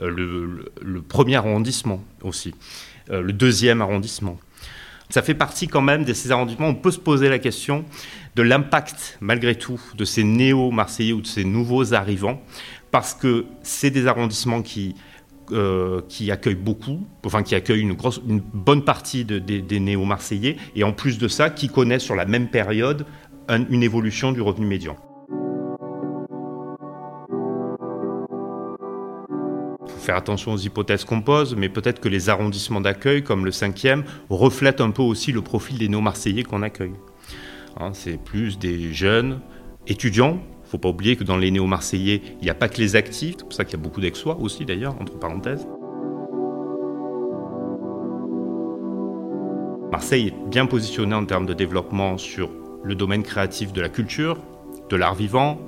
Euh, 0.04 0.62
le, 0.84 1.02
premier 1.02 1.36
arrondissement 1.36 2.04
aussi, 2.22 2.54
euh, 3.10 3.24
le 3.24 3.34
deuxième 3.34 3.82
arrondissement. 3.82 4.38
Ça 5.10 5.24
fait 5.24 5.34
partie 5.34 5.68
quand 5.68 5.82
même 5.82 6.04
de 6.04 6.14
ces 6.14 6.32
arrondissements. 6.32 6.68
On 6.68 6.76
peut 6.76 6.92
se 6.92 7.00
poser 7.00 7.30
la 7.30 7.40
question 7.40 7.86
de 8.38 8.44
l'impact, 8.44 9.18
malgré 9.20 9.56
tout, 9.56 9.82
de 9.96 10.06
ces 10.06 10.24
néo-marseillais 10.24 11.12
ou 11.12 11.22
de 11.22 11.28
ces 11.28 11.44
nouveaux 11.44 11.96
arrivants, 11.96 12.40
parce 12.92 13.16
que 13.16 13.48
c'est 13.64 13.90
des 13.90 14.06
arrondissements 14.06 14.62
qui, 14.62 14.94
euh, 15.52 16.02
accueillent 16.30 16.54
beaucoup, 16.54 17.00
enfin 17.26 17.42
qui 17.42 17.56
accueillent 17.56 17.82
une, 17.82 18.42
bonne 18.54 18.84
partie 18.84 19.26
des 19.26 19.80
néo-marseillais, 19.80 20.58
et 20.76 20.84
en 20.84 20.94
plus 20.94 21.18
de 21.18 21.28
ça, 21.28 21.50
qui 21.50 21.68
connaissent 21.68 22.04
sur 22.04 22.16
la 22.16 22.26
même 22.26 22.48
période 22.48 23.08
une 23.50 23.82
évolution 23.82 24.32
du 24.32 24.42
revenu 24.42 24.68
médian. 24.68 24.96
faire 29.98 30.16
attention 30.16 30.54
aux 30.54 30.58
hypothèses 30.58 31.04
qu'on 31.04 31.22
pose, 31.22 31.54
mais 31.58 31.68
peut-être 31.68 32.00
que 32.00 32.08
les 32.08 32.30
arrondissements 32.30 32.80
d'accueil, 32.80 33.24
comme 33.24 33.44
le 33.44 33.52
cinquième, 33.52 34.06
reflètent 34.30 34.80
un 34.80 34.92
peu 34.92 35.02
aussi 35.02 35.34
le 35.34 35.42
profil 35.42 35.78
des 35.80 35.90
néo-marseillais 35.90 36.44
qu'on 36.44 36.62
accueille. 36.62 36.94
Hein, 37.80 37.92
c'est 37.94 38.18
plus 38.18 38.58
des 38.58 38.92
jeunes 38.92 39.40
étudiants. 39.86 40.40
Il 40.40 40.64
ne 40.66 40.70
faut 40.70 40.78
pas 40.80 40.90
oublier 40.90 41.16
que 41.16 41.24
dans 41.24 41.38
les 41.38 41.52
néo-marseillais, 41.52 42.22
il 42.40 42.44
n'y 42.44 42.50
a 42.50 42.56
pas 42.56 42.70
que 42.70 42.78
les 42.78 42.96
actifs, 42.96 43.36
c'est 43.38 43.44
pour 43.44 43.54
ça 43.54 43.66
qu'il 43.66 43.78
y 43.78 43.82
a 43.82 43.84
beaucoup 43.84 44.02
d'ex-sois 44.02 44.38
aussi 44.40 44.66
d'ailleurs, 44.66 44.96
entre 45.00 45.18
parenthèses. 45.20 45.68
Marseille 49.92 50.28
est 50.28 50.50
bien 50.50 50.66
positionné 50.66 51.14
en 51.14 51.26
termes 51.26 51.46
de 51.46 51.54
développement 51.54 52.18
sur 52.18 52.50
le 52.84 52.96
domaine 52.96 53.24
créatif 53.24 53.72
de 53.74 53.82
la 53.82 53.90
culture, 53.90 54.38
de 54.90 54.96
l'art 54.96 55.16
vivant, 55.16 55.60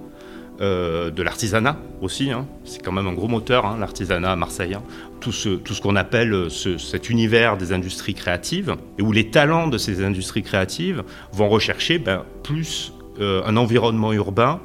euh, 0.62 1.10
de 1.10 1.24
l'artisanat 1.24 1.78
aussi. 2.02 2.32
Hein. 2.32 2.46
C'est 2.66 2.84
quand 2.84 2.92
même 2.92 3.08
un 3.08 3.14
gros 3.14 3.30
moteur, 3.30 3.66
hein, 3.66 3.78
l'artisanat 3.80 4.34
à 4.34 4.36
Marseille. 4.36 4.74
Hein. 4.74 4.84
Tout 5.22 5.32
ce, 5.32 5.48
tout 5.48 5.74
ce 5.74 5.82
qu'on 5.82 5.96
appelle 5.96 6.34
euh, 6.34 6.50
cet 6.50 7.10
univers 7.10 7.56
des 7.56 7.72
industries 7.72 8.14
créatives, 8.14 8.76
et 8.98 9.02
où 9.02 9.14
les 9.14 9.30
talents 9.30 9.68
de 9.68 9.78
ces 9.78 10.04
industries 10.04 10.44
créatives 10.44 11.04
vont 11.32 11.48
rechercher 11.48 11.98
ben, 11.98 12.26
plus 12.44 12.92
euh, 13.22 13.42
un 13.46 13.56
environnement 13.56 14.12
urbain 14.12 14.60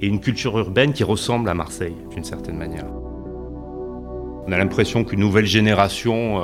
et 0.00 0.06
une 0.06 0.20
culture 0.20 0.56
urbaine 0.56 0.92
qui 0.92 1.02
ressemble 1.02 1.48
à 1.48 1.54
Marseille, 1.54 1.96
d'une 2.14 2.22
certaine 2.24 2.56
manière. 2.56 2.86
On 4.46 4.52
a 4.52 4.56
l'impression 4.56 5.02
qu'une 5.04 5.20
nouvelle 5.20 5.46
génération 5.46 6.42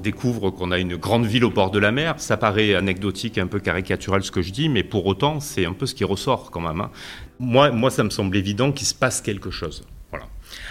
découvre 0.00 0.50
qu'on 0.50 0.70
a 0.70 0.78
une 0.78 0.96
grande 0.96 1.26
ville 1.26 1.44
au 1.44 1.50
bord 1.50 1.70
de 1.70 1.78
la 1.78 1.92
mer. 1.92 2.14
Ça 2.16 2.38
paraît 2.38 2.74
anecdotique, 2.74 3.36
un 3.36 3.48
peu 3.48 3.58
caricatural 3.58 4.22
ce 4.22 4.30
que 4.30 4.40
je 4.40 4.50
dis, 4.50 4.70
mais 4.70 4.82
pour 4.82 5.04
autant, 5.04 5.40
c'est 5.40 5.66
un 5.66 5.72
peu 5.72 5.84
ce 5.84 5.94
qui 5.94 6.04
ressort 6.04 6.50
quand 6.50 6.60
même 6.60 6.88
moi, 7.38 7.90
ça 7.90 8.04
me 8.04 8.10
semble 8.10 8.36
évident 8.36 8.72
qu'il 8.72 8.86
se 8.86 8.94
passe 8.94 9.20
quelque 9.20 9.50
chose. 9.50 9.84
Voilà. 10.10 10.26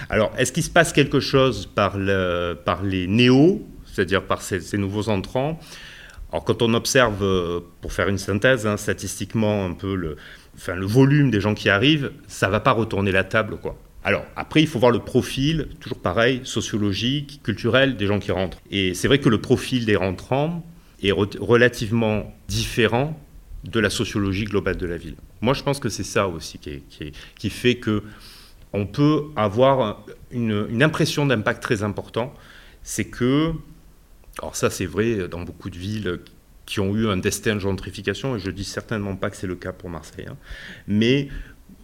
Alors, 0.10 0.32
est-ce 0.38 0.52
qu'il 0.52 0.64
se 0.64 0.70
passe 0.70 0.94
quelque 0.94 1.20
chose 1.20 1.66
par, 1.66 1.98
le, 1.98 2.58
par 2.66 2.84
les 2.84 3.08
néos, 3.08 3.66
c'est-à-dire 3.86 4.24
par 4.24 4.42
ces, 4.42 4.78
nouveaux 4.78 5.10
entrants? 5.10 5.60
Alors, 6.32 6.44
quand 6.44 6.62
on 6.62 6.74
observe, 6.74 7.24
euh, 7.24 7.60
pour 7.82 7.94
faire 7.94 8.08
une 8.08 8.18
synthèse, 8.18 8.66
hein, 8.66 8.78
statistiquement, 8.78 9.66
un 9.66 9.74
peu 9.74 9.96
le 9.96 10.16
volume 10.86 11.32
des 11.32 11.42
gens 11.42 11.54
qui 11.54 11.70
arrivent, 11.70 12.12
ça 12.28 12.50
va 12.50 12.60
pas 12.60 12.72
retourner 12.72 13.12
la 13.12 13.24
table, 13.24 13.58
quoi. 13.58 13.78
Alors, 14.06 14.26
après, 14.36 14.62
il 14.62 14.68
faut 14.68 14.80
voir 14.80 14.92
le 14.92 15.00
profil, 15.00 15.70
toujours 15.80 16.00
pareil, 16.00 16.42
sociologique, 16.44 17.42
culturel 17.42 17.96
des 17.96 18.06
gens 18.06 18.20
qui 18.20 18.32
rentrent. 18.32 18.60
Et 18.70 18.94
c'est 18.94 19.08
vrai 19.08 19.20
que 19.20 19.30
le 19.30 19.40
profil 19.40 19.86
des 19.86 19.96
rentrants 19.96 20.66
est 21.02 21.12
relativement 21.12 22.34
différent 22.48 23.18
de 23.64 23.80
la 23.80 23.90
sociologie 23.90 24.44
globale 24.44 24.76
de 24.76 24.86
la 24.86 24.98
ville. 24.98 25.16
Moi, 25.44 25.54
je 25.54 25.62
pense 25.62 25.80
que 25.80 25.90
c'est 25.90 26.06
ça 26.06 26.30
aussi 26.30 26.58
qui, 26.58 27.50
fait 27.50 27.76
que 27.76 28.02
on 28.72 28.86
peut 28.88 29.26
avoir 29.36 30.06
une, 30.32 30.82
impression 30.82 31.26
d'impact 31.26 31.62
très 31.62 31.84
important. 31.84 32.34
C'est 32.82 33.06
que, 33.06 33.52
alors 34.40 34.56
ça 34.56 34.70
c'est 34.70 34.86
vrai 34.86 35.28
dans 35.28 35.42
beaucoup 35.42 35.70
de 35.70 35.78
villes 35.78 36.22
qui 36.66 36.80
ont 36.80 36.96
eu 36.96 37.08
un 37.08 37.18
destin 37.18 37.56
de 37.56 37.60
gentrification, 37.60 38.38
et 38.38 38.40
je 38.40 38.50
dis 38.52 38.64
certainement 38.64 39.18
pas 39.18 39.30
que 39.30 39.36
c'est 39.36 39.48
le 39.48 39.56
cas 39.56 39.74
pour 39.74 39.90
Marseille, 39.90 40.28
hein, 40.30 40.38
mais 40.88 41.28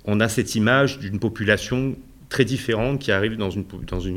on 0.05 0.21
a 0.21 0.29
cette 0.29 0.55
image 0.55 0.99
d'une 0.99 1.19
population 1.19 1.97
très 2.29 2.45
différente 2.45 2.99
qui 2.99 3.11
arrive 3.11 3.35
dans 3.35 3.49
une, 3.49 3.65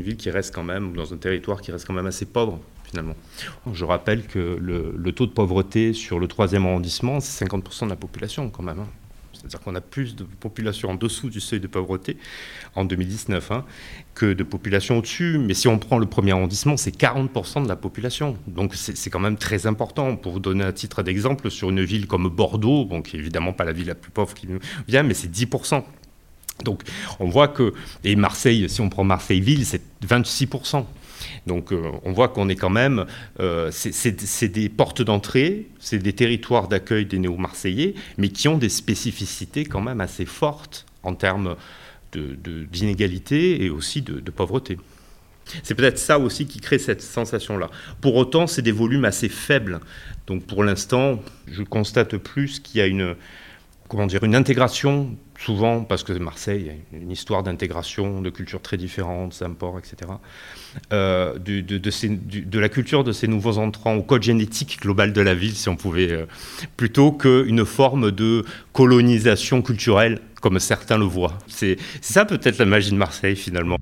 ville 0.01 0.15
qui 0.15 0.29
reste 0.31 0.55
quand 0.55 0.63
même, 0.63 0.91
ou 0.91 0.95
dans 0.95 1.13
un 1.13 1.17
territoire 1.17 1.61
qui 1.61 1.73
reste 1.73 1.85
quand 1.85 1.93
même 1.93 2.07
assez 2.07 2.25
pauvre 2.25 2.61
je 3.73 3.85
rappelle 3.85 4.25
que 4.25 4.57
le, 4.59 5.11
taux 5.11 5.25
de 5.25 5.31
pauvreté 5.31 5.93
sur 5.93 6.19
le 6.19 6.27
troisième 6.27 6.65
arrondissement, 6.65 7.19
c'est 7.19 7.45
50% 7.45 7.85
de 7.85 7.89
la 7.89 7.95
population 7.95 8.49
quand 8.49 8.63
même. 8.63 8.79
Hein. 8.79 8.87
C'est-à-dire 9.33 9.59
qu'on 9.59 9.75
a 9.75 9.81
plus 9.81 10.15
de 10.15 10.23
population 10.23 10.91
en 10.91 10.95
dessous 10.95 11.29
du 11.29 11.39
seuil 11.39 11.59
de 11.59 11.67
pauvreté 11.67 12.17
en 12.75 12.85
2019 12.85 13.51
hein, 13.51 13.65
que 14.13 14.33
de 14.33 14.43
population 14.43 14.97
au-dessus. 14.97 15.37
Mais 15.37 15.53
si 15.53 15.67
on 15.67 15.79
prend 15.79 15.97
le 15.97 16.05
premier 16.05 16.31
arrondissement, 16.31 16.77
c'est 16.77 16.95
40% 16.95 17.63
de 17.63 17.67
la 17.67 17.75
population. 17.75 18.37
Donc 18.47 18.75
c'est 18.75 19.09
quand 19.09 19.19
même 19.19 19.37
très 19.37 19.67
important. 19.67 20.15
Pour 20.15 20.33
vous 20.33 20.39
donner 20.39 20.63
un 20.63 20.71
titre 20.71 21.03
d'exemple, 21.03 21.49
sur 21.51 21.69
une 21.69 21.83
ville 21.83 22.07
comme 22.07 22.29
Bordeaux, 22.29 22.87
qui 23.03 23.15
n'est 23.15 23.21
évidemment 23.21 23.53
pas 23.53 23.63
la 23.63 23.73
ville 23.73 23.87
la 23.87 23.95
plus 23.95 24.11
pauvre 24.11 24.33
qui 24.33 24.47
vient, 24.87 25.03
mais 25.03 25.13
c'est 25.13 25.31
10%. 25.31 25.83
Donc 26.63 26.83
on 27.19 27.29
voit 27.29 27.47
que, 27.47 27.73
et 28.03 28.15
Marseille, 28.15 28.69
si 28.69 28.81
on 28.81 28.89
prend 28.89 29.03
Marseille-Ville, 29.03 29.65
c'est 29.65 29.81
26%. 30.05 30.85
Donc 31.47 31.71
euh, 31.71 31.91
on 32.03 32.11
voit 32.11 32.29
qu'on 32.29 32.49
est 32.49 32.55
quand 32.55 32.69
même, 32.69 33.05
euh, 33.39 33.69
c'est 33.71 34.47
des 34.49 34.69
portes 34.69 35.01
d'entrée, 35.01 35.67
c'est 35.79 35.99
des 35.99 36.13
territoires 36.13 36.67
d'accueil 36.67 37.05
des 37.05 37.19
néo-marseillais, 37.19 37.95
mais 38.17 38.29
qui 38.29 38.47
ont 38.47 38.57
des 38.57 38.69
spécificités 38.69 39.65
quand 39.65 39.81
même 39.81 40.01
assez 40.01 40.25
fortes 40.25 40.85
en 41.03 41.15
termes 41.15 41.55
d'inégalité 42.13 43.57
de, 43.57 43.63
et 43.63 43.69
aussi 43.69 44.01
de, 44.01 44.19
de 44.19 44.31
pauvreté. 44.31 44.77
C'est 45.63 45.75
peut-être 45.75 45.97
ça 45.97 46.19
aussi 46.19 46.45
qui 46.45 46.59
crée 46.59 46.79
cette 46.79 47.01
sensation-là. 47.01 47.69
Pour 48.01 48.15
autant, 48.15 48.47
c'est 48.47 48.61
des 48.61 48.71
volumes 48.71 49.05
assez 49.05 49.29
faibles. 49.29 49.79
Donc 50.27 50.45
pour 50.45 50.63
l'instant, 50.63 51.21
je 51.47 51.63
constate 51.63 52.15
plus 52.17 52.59
qu'il 52.59 52.79
y 52.79 52.81
a 52.81 52.87
une, 52.87 53.15
comment 53.93 54.07
dire, 54.07 54.23
une 54.23 54.33
intégration 54.33 55.15
souvent, 55.37 55.83
parce 55.83 56.01
que 56.01 56.13
Marseille 56.13 56.71
a 56.71 56.97
une 56.97 57.11
histoire 57.11 57.43
d'intégration, 57.43 58.21
de 58.21 58.31
cultures 58.31 58.61
très 58.61 58.75
différentes, 58.75 59.33
Saint-Port, 59.33 59.77
etc., 59.77 60.13
euh, 60.91 61.37
de, 61.37 61.61
de, 61.61 62.59
la 62.59 62.69
culture 62.69 63.03
de 63.03 63.11
ces 63.11 63.27
nouveaux 63.27 63.59
entrants 63.59 63.93
au 63.93 64.01
code 64.01 64.23
génétique 64.23 64.79
global 64.81 65.13
de 65.13 65.21
la 65.21 65.35
ville, 65.35 65.53
si 65.53 65.69
on 65.69 65.75
pouvait, 65.75 66.11
euh, 66.11 66.25
plutôt 66.75 67.11
qu'une 67.11 67.65
forme 67.65 68.09
de 68.09 68.43
colonisation 68.71 69.61
culturelle, 69.61 70.21
comme 70.41 70.57
certains 70.57 70.97
le 70.97 71.05
voient. 71.05 71.37
C'est 71.45 71.77
ça 72.01 72.25
peut-être 72.25 72.57
la 72.57 72.65
magie 72.65 72.89
de 72.89 72.97
Marseille, 72.97 73.35
finalement 73.35 73.77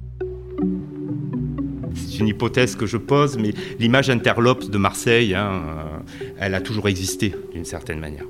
c'est 1.94 2.20
une 2.20 2.28
hypothèse 2.28 2.76
que 2.76 2.86
je 2.86 2.98
pose, 2.98 3.38
mais 3.38 3.54
l'image 3.80 4.10
interlope 4.10 4.70
de 4.70 4.78
Marseille, 4.78 5.36
hein, 5.36 5.62
euh, 5.66 6.34
elle 6.40 6.56
a 6.56 6.62
toujours 6.62 6.88
existé 6.88 7.34
d'une 7.54 7.66
certaine 7.66 8.00
manière. 8.00 8.26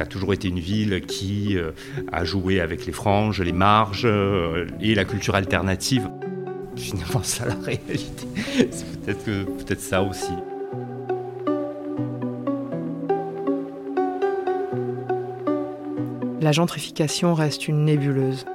Ça 0.00 0.04
a 0.04 0.08
toujours 0.08 0.32
été 0.32 0.48
une 0.48 0.60
ville 0.60 1.02
qui 1.02 1.58
euh, 1.58 1.72
a 2.10 2.24
joué 2.24 2.58
avec 2.62 2.86
les 2.86 2.92
franges, 2.92 3.42
les 3.42 3.52
marges 3.52 4.06
euh, 4.06 4.66
et 4.80 4.94
la 4.94 5.04
culture 5.04 5.34
alternative. 5.34 6.08
Finalement, 6.74 7.22
ça 7.22 7.44
la 7.44 7.54
réalité. 7.56 8.26
C'est 8.70 8.86
peut-être 9.04 9.24
peut 9.66 9.76
ça 9.78 10.02
aussi. 10.02 10.32
La 16.40 16.52
gentrification 16.52 17.34
reste 17.34 17.68
une 17.68 17.84
nébuleuse. 17.84 18.46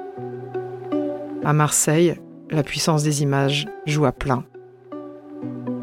À 1.44 1.54
Marseille, 1.54 2.16
la 2.50 2.64
puissance 2.64 3.04
des 3.04 3.22
images 3.22 3.68
joue 3.86 4.06
à 4.06 4.12
plein. 4.12 4.46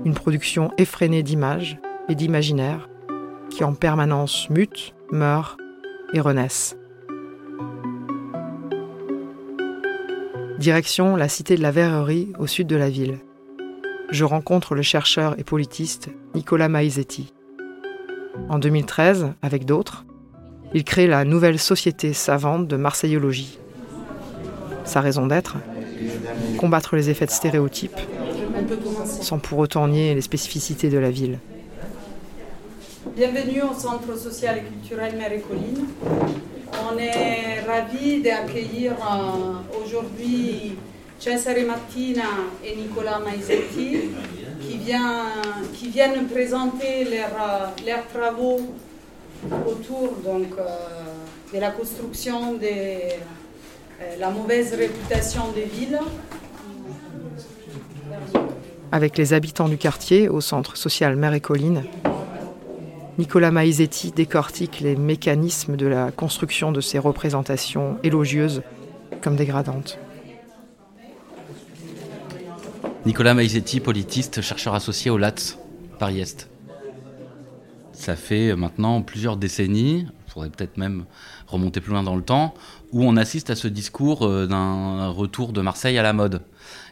Une 0.04 0.14
production 0.14 0.72
effrénée 0.76 1.22
d'images 1.22 1.78
et 2.08 2.16
d'imaginaires 2.16 2.88
qui 3.48 3.62
en 3.62 3.74
permanence 3.74 4.50
mutent, 4.50 4.92
meurent 5.12 5.56
et 6.12 6.20
renaissent. 6.20 6.76
Direction 10.58 11.16
la 11.16 11.28
cité 11.28 11.56
de 11.56 11.62
la 11.62 11.70
Verrerie 11.70 12.32
au 12.38 12.46
sud 12.46 12.66
de 12.66 12.76
la 12.76 12.88
ville. 12.88 13.18
Je 14.10 14.24
rencontre 14.24 14.74
le 14.74 14.82
chercheur 14.82 15.38
et 15.38 15.44
politiste 15.44 16.08
Nicolas 16.34 16.68
Maizetti. 16.68 17.32
En 18.48 18.58
2013, 18.58 19.32
avec 19.42 19.64
d'autres, 19.64 20.04
il 20.74 20.84
crée 20.84 21.06
la 21.06 21.24
nouvelle 21.24 21.58
société 21.58 22.12
savante 22.12 22.66
de 22.66 22.76
marseillologie. 22.76 23.58
Sa 24.84 25.00
raison 25.00 25.26
d'être 25.26 25.56
combattre 26.58 26.96
les 26.96 27.10
effets 27.10 27.26
de 27.26 27.30
stéréotypes, 27.30 28.00
sans 29.04 29.38
pour 29.38 29.58
autant 29.58 29.88
nier 29.88 30.14
les 30.14 30.20
spécificités 30.20 30.90
de 30.90 30.98
la 30.98 31.10
ville. 31.10 31.38
Bienvenue 33.14 33.60
au 33.60 33.74
Centre 33.78 34.16
social 34.16 34.56
et 34.56 34.62
culturel 34.62 35.16
Mère 35.16 35.32
et 35.32 35.40
Colline. 35.40 35.86
On 36.90 36.96
est 36.96 37.60
ravis 37.60 38.22
d'accueillir 38.22 38.92
euh, 38.92 39.84
aujourd'hui 39.84 40.78
Cesare 41.18 41.66
Martina 41.66 42.22
et 42.64 42.74
Nicolas 42.74 43.20
Maisetti 43.20 44.12
qui, 44.62 45.88
viennent 45.88 46.26
présenter 46.26 47.04
leurs, 47.04 47.74
leurs 47.86 48.06
travaux 48.08 48.60
autour 49.66 50.14
donc, 50.24 50.48
euh, 50.58 51.54
de 51.54 51.60
la 51.60 51.70
construction 51.70 52.58
euh, 52.62 53.08
la 54.18 54.30
mauvaise 54.30 54.72
réputation 54.72 55.52
des 55.54 55.64
villes. 55.64 56.00
Avec 58.90 59.18
les 59.18 59.34
habitants 59.34 59.68
du 59.68 59.76
quartier 59.76 60.30
au 60.30 60.40
centre 60.40 60.78
social 60.78 61.16
Mère 61.16 61.34
et 61.34 61.40
Colline, 61.40 61.84
Nicolas 63.18 63.50
Maizetti 63.50 64.10
décortique 64.10 64.80
les 64.80 64.96
mécanismes 64.96 65.76
de 65.76 65.86
la 65.86 66.10
construction 66.10 66.72
de 66.72 66.80
ces 66.80 66.98
représentations 66.98 67.98
élogieuses 68.02 68.62
comme 69.20 69.36
dégradantes. 69.36 69.98
Nicolas 73.04 73.34
Maizetti, 73.34 73.80
politiste, 73.80 74.40
chercheur 74.40 74.74
associé 74.74 75.10
au 75.10 75.18
LATS, 75.18 75.58
Paris-Est. 75.98 76.48
Ça 77.92 78.16
fait 78.16 78.56
maintenant 78.56 79.02
plusieurs 79.02 79.36
décennies, 79.36 80.06
il 80.32 80.34
faudrait 80.34 80.50
peut-être 80.50 80.78
même 80.78 81.04
remonter 81.46 81.82
plus 81.82 81.92
loin 81.92 82.02
dans 82.02 82.16
le 82.16 82.22
temps, 82.22 82.54
où 82.90 83.04
on 83.04 83.18
assiste 83.18 83.50
à 83.50 83.54
ce 83.54 83.68
discours 83.68 84.22
euh, 84.22 84.46
d'un 84.46 85.08
retour 85.08 85.52
de 85.52 85.60
Marseille 85.60 85.98
à 85.98 86.02
la 86.02 86.14
mode. 86.14 86.40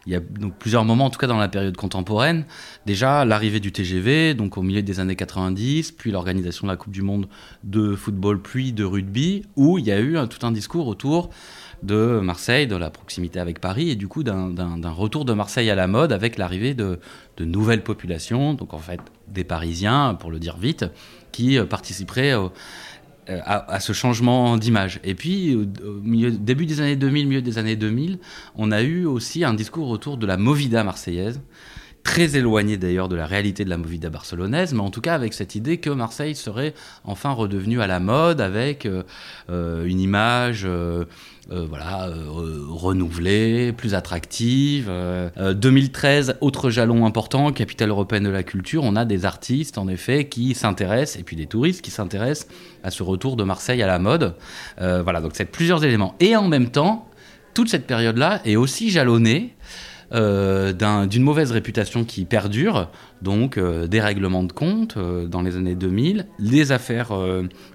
Il 0.06 0.12
y 0.12 0.16
a 0.16 0.20
plusieurs 0.58 0.84
moments, 0.84 1.06
en 1.06 1.10
tout 1.10 1.18
cas 1.18 1.26
dans 1.26 1.38
la 1.38 1.48
période 1.48 1.76
contemporaine. 1.76 2.44
Déjà, 2.84 3.24
l'arrivée 3.24 3.60
du 3.60 3.72
TGV, 3.72 4.34
donc 4.34 4.58
au 4.58 4.62
milieu 4.62 4.82
des 4.82 5.00
années 5.00 5.16
90, 5.16 5.92
puis 5.92 6.10
l'organisation 6.10 6.66
de 6.66 6.72
la 6.72 6.76
Coupe 6.76 6.92
du 6.92 7.02
Monde 7.02 7.28
de 7.64 7.94
football, 7.94 8.42
puis 8.42 8.72
de 8.72 8.84
rugby, 8.84 9.46
où 9.56 9.78
il 9.78 9.86
y 9.86 9.92
a 9.92 10.00
eu 10.00 10.16
tout 10.28 10.46
un 10.46 10.52
discours 10.52 10.86
autour 10.86 11.30
de 11.82 12.20
Marseille, 12.20 12.66
de 12.66 12.76
la 12.76 12.90
proximité 12.90 13.40
avec 13.40 13.60
Paris, 13.60 13.90
et 13.90 13.94
du 13.94 14.08
coup 14.08 14.22
d'un 14.22 14.90
retour 14.90 15.24
de 15.24 15.32
Marseille 15.32 15.70
à 15.70 15.74
la 15.74 15.86
mode 15.86 16.12
avec 16.12 16.36
l'arrivée 16.36 16.74
de, 16.74 16.98
nouvelles 17.38 17.82
populations, 17.82 18.52
donc 18.52 18.74
en 18.74 18.78
fait 18.78 19.00
des 19.28 19.44
Parisiens, 19.44 20.14
pour 20.14 20.30
le 20.30 20.38
dire 20.38 20.58
vite, 20.58 20.84
qui 21.32 21.58
euh, 21.58 21.64
participeraient 21.64 22.34
à, 23.28 23.80
ce 23.80 23.92
changement 23.92 24.56
d'image. 24.56 25.00
Et 25.04 25.14
puis, 25.14 25.54
au 25.54 26.00
milieu, 26.02 26.30
début 26.30 26.66
des 26.66 26.80
années 26.80 26.96
2000, 26.96 27.26
milieu 27.28 27.42
des 27.42 27.58
années 27.58 27.76
2000, 27.76 28.18
on 28.56 28.72
a 28.72 28.82
eu 28.82 29.04
aussi 29.04 29.44
un 29.44 29.54
discours 29.54 29.88
autour 29.88 30.16
de 30.16 30.26
la 30.26 30.36
Movida 30.36 30.84
marseillaise, 30.84 31.40
très 32.02 32.36
éloigné 32.36 32.76
d'ailleurs 32.76 33.08
de 33.08 33.16
la 33.16 33.26
réalité 33.26 33.64
de 33.64 33.70
la 33.70 33.76
Movida 33.76 34.10
barcelonaise, 34.10 34.72
mais 34.72 34.80
en 34.80 34.90
tout 34.90 35.00
cas 35.00 35.14
avec 35.14 35.34
cette 35.34 35.54
idée 35.54 35.78
que 35.78 35.90
Marseille 35.90 36.34
serait 36.34 36.74
enfin 37.04 37.30
redevenu 37.32 37.80
à 37.80 37.86
la 37.86 38.00
mode 38.00 38.40
avec 38.40 38.86
euh, 38.86 39.84
une 39.84 40.00
image 40.00 40.62
euh, 40.64 41.04
voilà, 41.50 42.08
euh, 42.08 42.64
renouvelée, 42.68 43.72
plus 43.72 43.94
attractive. 43.94 44.90
2013, 45.36 46.30
euh, 46.30 46.34
autre 46.40 46.70
jalon 46.70 47.06
important, 47.06 47.52
capitale 47.52 47.90
européenne 47.90 48.24
de 48.24 48.30
la 48.30 48.42
culture, 48.42 48.84
on 48.84 48.96
a 48.96 49.04
des 49.04 49.24
artistes 49.24 49.76
en 49.76 49.88
effet 49.88 50.26
qui 50.28 50.54
s'intéressent, 50.54 51.18
et 51.20 51.24
puis 51.24 51.36
des 51.36 51.46
touristes 51.46 51.82
qui 51.82 51.90
s'intéressent 51.90 52.48
à 52.84 52.90
ce 52.90 53.02
retour 53.02 53.36
de 53.36 53.44
Marseille 53.44 53.82
à 53.82 53.86
la 53.86 53.98
mode. 53.98 54.34
voilà, 54.78 55.20
donc 55.20 55.32
c'est 55.34 55.44
plusieurs 55.44 55.84
éléments. 55.84 56.14
Et 56.20 56.36
en 56.36 56.48
même 56.48 56.70
temps, 56.70 57.08
toute 57.54 57.68
cette 57.68 57.86
période-là 57.86 58.40
est 58.44 58.56
aussi 58.56 58.90
jalonnée 58.90 59.54
euh, 60.12 60.72
d'une 61.06 61.22
mauvaise 61.22 61.52
réputation 61.52 62.04
qui 62.04 62.24
perdure, 62.24 62.90
donc 63.22 63.58
euh, 63.58 63.86
des 63.86 64.00
règlements 64.00 64.42
de 64.42 64.52
compte 64.52 64.96
euh, 64.96 65.26
dans 65.26 65.40
les 65.40 65.56
années 65.56 65.76
2000, 65.76 66.26
les 66.38 66.72
affaires 66.72 67.10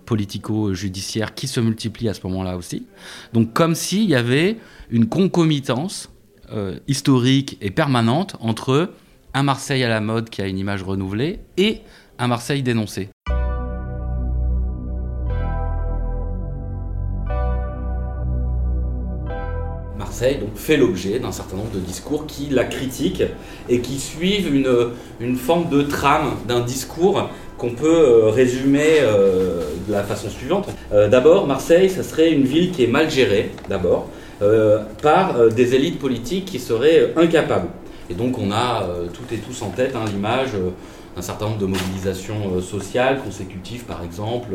politico-judiciaires 0.06 1.34
qui 1.34 1.48
se 1.48 1.60
multiplient 1.60 2.10
à 2.10 2.14
ce 2.14 2.22
moment-là 2.28 2.58
aussi. 2.58 2.86
Donc 3.34 3.54
comme 3.54 3.76
s'il 3.76 4.04
y 4.04 4.16
avait 4.16 4.58
une 4.90 5.08
concomitance 5.08 6.10
historique 6.88 7.58
et 7.60 7.72
permanente 7.72 8.36
entre 8.40 8.92
un 9.34 9.42
Marseille 9.42 9.84
à 9.84 9.90
la 9.90 10.00
mode 10.00 10.30
qui 10.30 10.44
a 10.44 10.48
une 10.48 10.60
image 10.60 10.84
renouvelée 10.84 11.40
et 11.58 11.82
un 12.20 12.28
Marseille 12.28 12.62
dénoncé. 12.62 13.10
Donc, 20.22 20.56
fait 20.56 20.78
l'objet 20.78 21.20
d'un 21.20 21.32
certain 21.32 21.58
nombre 21.58 21.72
de 21.72 21.80
discours 21.80 22.26
qui 22.26 22.48
la 22.50 22.64
critiquent 22.64 23.24
et 23.70 23.80
qui 23.80 24.00
suivent 24.00 24.54
une, 24.54 24.90
une 25.20 25.36
forme 25.36 25.70
de 25.70 25.82
trame 25.82 26.36
d'un 26.48 26.62
discours 26.62 27.30
qu'on 27.58 27.72
peut 27.72 27.88
euh, 27.88 28.30
résumer 28.30 29.00
euh, 29.00 29.62
de 29.88 29.92
la 29.92 30.04
façon 30.04 30.30
suivante. 30.30 30.68
Euh, 30.94 31.08
d'abord, 31.08 31.48
Marseille, 31.48 31.90
ça 31.90 32.04
serait 32.04 32.32
une 32.32 32.44
ville 32.44 32.72
qui 32.72 32.84
est 32.84 32.88
mal 32.88 33.10
gérée, 33.10 33.52
d'abord, 33.70 34.08
par 35.02 35.48
des 35.48 35.76
élites 35.76 35.98
politiques 35.98 36.44
qui 36.44 36.60
seraient 36.60 37.14
incapables. 37.16 37.70
Et 38.10 38.14
donc 38.14 38.38
on 38.38 38.52
a 38.52 38.86
toutes 39.14 39.32
et 39.32 39.38
tous 39.38 39.62
en 39.62 39.70
tête 39.70 39.96
hein, 39.96 40.04
l'image 40.12 40.50
d'un 41.16 41.22
certain 41.22 41.46
nombre 41.46 41.60
de 41.60 41.66
mobilisations 41.66 42.62
sociales 42.62 43.22
consécutives, 43.24 43.86
par 43.86 44.04
exemple, 44.04 44.50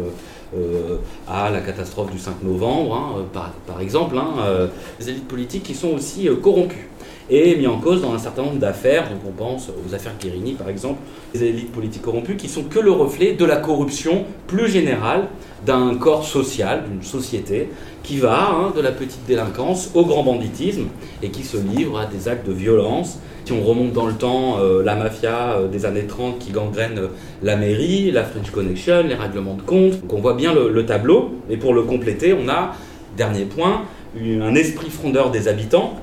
euh, 0.57 0.96
à 1.29 1.49
la 1.49 1.61
catastrophe 1.61 2.11
du 2.11 2.18
5 2.18 2.42
novembre, 2.42 2.94
hein, 2.94 3.18
euh, 3.18 3.42
par, 3.66 3.81
exemple, 3.81 4.18
hein, 4.18 4.35
euh, 4.40 4.66
des 4.99 5.11
élites 5.11 5.29
politiques 5.29 5.62
qui 5.62 5.75
sont 5.75 5.90
aussi 5.90 6.29
corrompues 6.42 6.88
et 7.31 7.57
mis 7.57 7.66
en 7.66 7.79
cause 7.79 8.03
dans 8.03 8.12
un 8.12 8.19
certain 8.19 8.43
nombre 8.43 8.59
d'affaires, 8.59 9.09
donc 9.09 9.21
on 9.27 9.31
pense 9.31 9.69
aux 9.69 9.95
affaires 9.95 10.14
Guérini 10.21 10.55
par 10.55 10.69
exemple, 10.69 10.99
des 11.33 11.45
élites 11.45 11.73
politiques 11.73 12.03
corrompues 12.03 12.37
qui 12.37 12.49
sont 12.49 12.64
que 12.64 12.79
le 12.79 12.90
reflet 12.90 13.35
de 13.35 13.45
la 13.45 13.57
corruption 13.57 14.25
plus 14.47 14.69
générale 14.69 15.29
d'un 15.64 15.95
corps 15.95 16.27
social, 16.27 16.85
d'une 16.90 17.03
société, 17.03 17.69
qui 18.03 18.19
va 18.19 18.51
hein, 18.51 18.73
de 18.75 18.81
la 18.81 18.93
petite 18.93 19.27
délinquance 19.27 19.90
au 19.95 20.05
grand 20.05 20.25
banditisme 20.25 20.88
et 21.23 21.31
qui 21.31 21.45
se 21.45 21.57
livre 21.57 21.99
à 21.99 22.07
des 22.07 22.29
actes 22.29 22.47
de 22.47 22.53
violence 22.53 23.19
si 23.51 23.53
on 23.53 23.64
remonte 23.64 23.93
dans 23.93 24.07
le 24.07 24.12
temps, 24.12 24.59
euh, 24.61 24.83
la 24.85 24.95
mafia 24.95 25.55
euh, 25.55 25.66
des 25.66 25.85
années 25.85 26.07
30 26.07 26.38
qui 26.38 26.53
gangrène 26.53 26.99
euh, 26.99 27.09
la 27.43 27.57
mairie, 27.57 28.11
la 28.12 28.23
French 28.23 28.51
Connection, 28.51 29.03
les 29.03 29.16
règlements 29.16 29.55
de 29.55 29.62
compte. 29.62 30.01
Donc 30.03 30.12
on 30.12 30.21
voit 30.21 30.35
bien 30.35 30.55
le, 30.55 30.87
tableau. 30.87 31.33
Et 31.49 31.57
pour 31.57 31.75
le 31.75 31.83
compléter, 31.83 32.33
on 32.33 32.49
a, 32.49 32.77
dernier 33.16 33.47
point, 33.47 33.83
un 34.16 34.55
esprit 34.55 34.88
frondeur 34.88 35.33
des 35.33 35.49
habitants, 35.49 35.95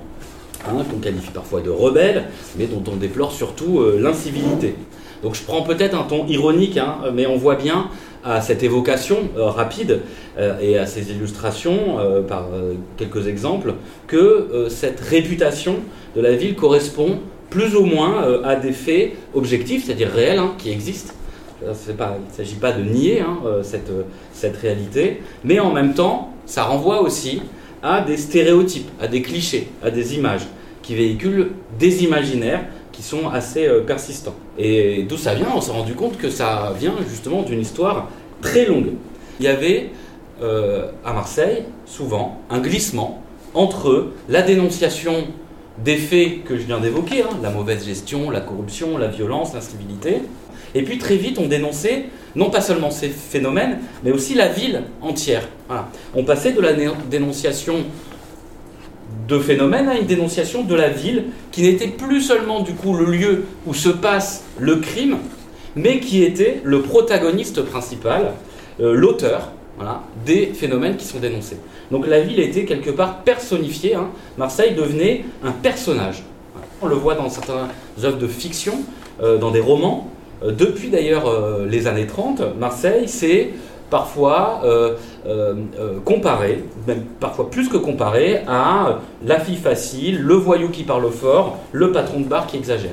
hein, 0.65 0.83
qu'on 0.89 0.99
qualifie 0.99 1.31
parfois 1.31 1.61
de 1.61 1.69
rebelles, 1.69 2.25
mais 2.57 2.65
dont 2.65 2.83
on 2.91 2.95
déplore 2.95 3.31
surtout 3.31 3.83
l'incivilité. 3.97 4.75
Donc 5.23 5.35
je 5.35 5.43
prends 5.43 5.63
peut-être 5.63 5.97
un 5.97 6.03
ton 6.03 6.25
ironique, 6.27 6.77
hein, 6.77 6.97
mais 7.13 7.25
on 7.25 7.37
voit 7.37 7.55
bien 7.55 7.89
à 8.23 8.41
cette 8.41 8.63
évocation 8.63 9.17
rapide 9.37 10.01
et 10.61 10.77
à 10.77 10.85
ces 10.85 11.11
illustrations, 11.11 11.97
par 12.27 12.47
quelques 12.97 13.27
exemples, 13.27 13.75
que 14.07 14.67
cette 14.69 14.99
réputation 14.99 15.77
de 16.15 16.21
la 16.21 16.33
ville 16.33 16.55
correspond 16.55 17.19
plus 17.49 17.75
ou 17.75 17.85
moins 17.85 18.23
euh, 18.23 18.43
à 18.43 18.55
des 18.55 18.71
faits 18.71 19.13
objectifs, 19.33 19.85
c'est-à-dire 19.85 20.09
réels, 20.09 20.39
hein, 20.39 20.53
qui 20.57 20.71
existent. 20.71 21.13
il 21.61 21.69
ne 21.69 21.73
s'agit 22.31 22.55
pas 22.55 22.71
de 22.71 22.83
nier 22.83 23.21
euh, 23.21 23.63
euh, 23.63 24.03
cette 24.33 24.57
réalité, 24.57 25.21
mais 25.43 25.59
en 25.59 25.71
même 25.71 25.93
temps, 25.93 26.33
ça 26.45 26.63
renvoie 26.63 27.01
aussi 27.01 27.41
à 27.83 28.01
des 28.01 28.17
stéréotypes, 28.17 28.89
à 28.99 29.07
des 29.07 29.21
clichés, 29.21 29.69
à 29.83 29.89
des 29.89 30.15
images 30.15 30.47
qui 30.81 30.95
véhiculent 30.95 31.51
des 31.79 32.03
imaginaires 32.03 32.65
qui 32.91 33.03
sont 33.03 33.29
assez 33.29 33.67
persistants. 33.85 34.35
Et 34.57 35.03
d'où 35.03 35.17
ça 35.17 35.35
vient 35.35 35.47
On 35.55 35.61
s'est 35.61 35.71
rendu 35.71 35.93
compte 35.93 36.17
que 36.17 36.29
ça 36.29 36.73
vient 36.79 36.95
justement 37.07 37.43
d'une 37.43 37.61
histoire 37.61 38.09
très 38.41 38.65
longue. 38.65 38.93
Il 39.39 39.45
y 39.45 39.49
avait 39.49 39.91
à 40.41 41.13
Marseille, 41.13 41.63
souvent, 41.85 42.41
un 42.49 42.59
glissement 42.59 43.21
entre 43.53 44.07
la 44.29 44.41
dénonciation 44.41 45.25
des 45.83 45.97
faits 45.97 46.43
que 46.43 46.57
je 46.57 46.63
viens 46.63 46.79
d'évoquer, 46.79 47.21
hein, 47.21 47.37
la 47.41 47.49
mauvaise 47.49 47.85
gestion, 47.85 48.29
la 48.29 48.41
corruption, 48.41 48.97
la 48.97 49.07
violence, 49.07 49.53
l'incivilité. 49.53 50.21
Et 50.75 50.83
puis 50.83 50.97
très 50.97 51.17
vite, 51.17 51.37
on 51.39 51.47
dénonçait 51.47 52.05
non 52.37 52.49
pas 52.49 52.61
seulement 52.61 52.91
ces 52.91 53.09
phénomènes, 53.09 53.79
mais 54.03 54.11
aussi 54.11 54.35
la 54.35 54.47
ville 54.47 54.83
entière. 55.01 55.47
On 56.15 56.23
passait 56.23 56.53
de 56.53 56.61
la 56.61 56.71
dénonciation 57.09 57.83
de 59.27 59.39
phénomènes 59.39 59.89
à 59.89 59.97
une 59.97 60.05
dénonciation 60.05 60.63
de 60.63 60.75
la 60.75 60.89
ville, 60.89 61.25
qui 61.51 61.63
n'était 61.63 61.87
plus 61.87 62.21
seulement 62.21 62.61
du 62.61 62.73
coup 62.73 62.93
le 62.93 63.05
lieu 63.05 63.45
où 63.65 63.73
se 63.73 63.89
passe 63.89 64.45
le 64.59 64.77
crime, 64.77 65.17
mais 65.75 65.99
qui 65.99 66.23
était 66.23 66.61
le 66.63 66.81
protagoniste 66.81 67.61
principal, 67.63 68.33
euh, 68.79 68.93
l'auteur 68.93 69.51
des 70.25 70.47
phénomènes 70.47 70.97
qui 70.97 71.05
sont 71.05 71.19
dénoncés. 71.19 71.57
Donc 71.91 72.07
la 72.07 72.19
ville 72.19 72.39
était 72.39 72.65
quelque 72.65 72.89
part 72.89 73.23
personnifiée. 73.23 73.95
Hein. 73.95 74.09
Marseille 74.37 74.73
devenait 74.73 75.23
un 75.43 75.51
personnage. 75.51 76.23
On 76.81 76.87
le 76.87 76.95
voit 76.95 77.15
dans 77.15 77.29
certaines 77.29 77.67
œuvres 78.03 78.17
de 78.17 78.27
fiction, 78.27 78.79
euh, 79.21 79.37
dans 79.37 79.51
des 79.51 79.59
romans. 79.59 80.09
Euh, 80.43 80.51
depuis 80.51 80.89
d'ailleurs 80.89 81.27
euh, 81.27 81.65
les 81.67 81.87
années 81.87 82.07
30, 82.07 82.57
Marseille 82.59 83.07
s'est 83.07 83.51
parfois 83.89 84.61
comparé, 86.03 86.65
même 86.87 87.03
parfois 87.21 87.49
plus 87.49 87.69
que 87.69 87.77
comparé, 87.77 88.41
à 88.47 88.99
la 89.25 89.39
fille 89.39 89.55
facile, 89.55 90.19
le 90.19 90.33
voyou 90.33 90.67
qui 90.67 90.83
parle 90.83 91.09
fort, 91.09 91.59
le 91.71 91.93
patron 91.93 92.19
de 92.19 92.25
bar 92.25 92.47
qui 92.47 92.57
exagère. 92.57 92.91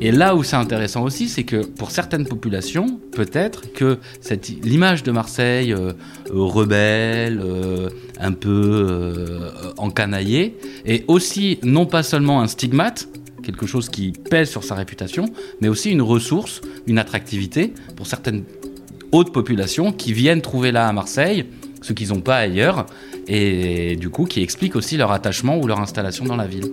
Et 0.00 0.12
là 0.12 0.36
où 0.36 0.44
c'est 0.44 0.56
intéressant 0.56 1.02
aussi, 1.02 1.28
c'est 1.28 1.42
que 1.42 1.64
pour 1.64 1.90
certaines 1.90 2.24
populations, 2.24 3.00
peut-être 3.10 3.72
que 3.72 3.98
l'image 4.62 5.02
de 5.02 5.10
Marseille 5.10 5.72
euh, 5.72 5.92
euh, 6.30 6.42
rebelle, 6.42 7.40
euh, 7.42 7.88
un 8.20 8.32
peu 8.32 9.40
encanaillée, 9.76 10.56
est 10.86 11.04
aussi 11.08 11.58
non 11.64 11.84
pas 11.84 12.04
seulement 12.04 12.40
un 12.40 12.46
stigmate, 12.46 13.08
quelque 13.42 13.66
chose 13.66 13.88
qui 13.88 14.12
pèse 14.12 14.50
sur 14.50 14.62
sa 14.62 14.76
réputation, 14.76 15.26
mais 15.60 15.68
aussi 15.68 15.90
une 15.90 16.02
ressource, 16.02 16.60
une 16.86 16.98
attractivité 16.98 17.72
pour 17.96 18.06
certaines 18.06 18.44
autres 19.10 19.32
populations 19.32 19.90
qui 19.90 20.12
viennent 20.12 20.42
trouver 20.42 20.70
là 20.70 20.86
à 20.86 20.92
Marseille 20.92 21.46
ce 21.80 21.92
qu'ils 21.92 22.08
n'ont 22.08 22.20
pas 22.20 22.36
ailleurs, 22.36 22.86
et 23.26 23.96
du 23.96 24.10
coup 24.10 24.24
qui 24.24 24.42
explique 24.42 24.76
aussi 24.76 24.96
leur 24.96 25.12
attachement 25.12 25.58
ou 25.58 25.66
leur 25.66 25.80
installation 25.80 26.24
dans 26.24 26.36
la 26.36 26.46
ville. 26.46 26.72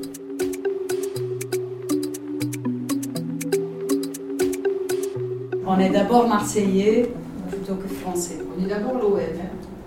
On 5.75 5.79
est 5.79 5.89
d'abord 5.89 6.27
marseillais 6.27 7.09
plutôt 7.49 7.75
que 7.75 7.87
français. 7.87 8.37
On 8.57 8.63
est 8.63 8.69
d'abord 8.69 8.93
l'OM. 8.93 9.19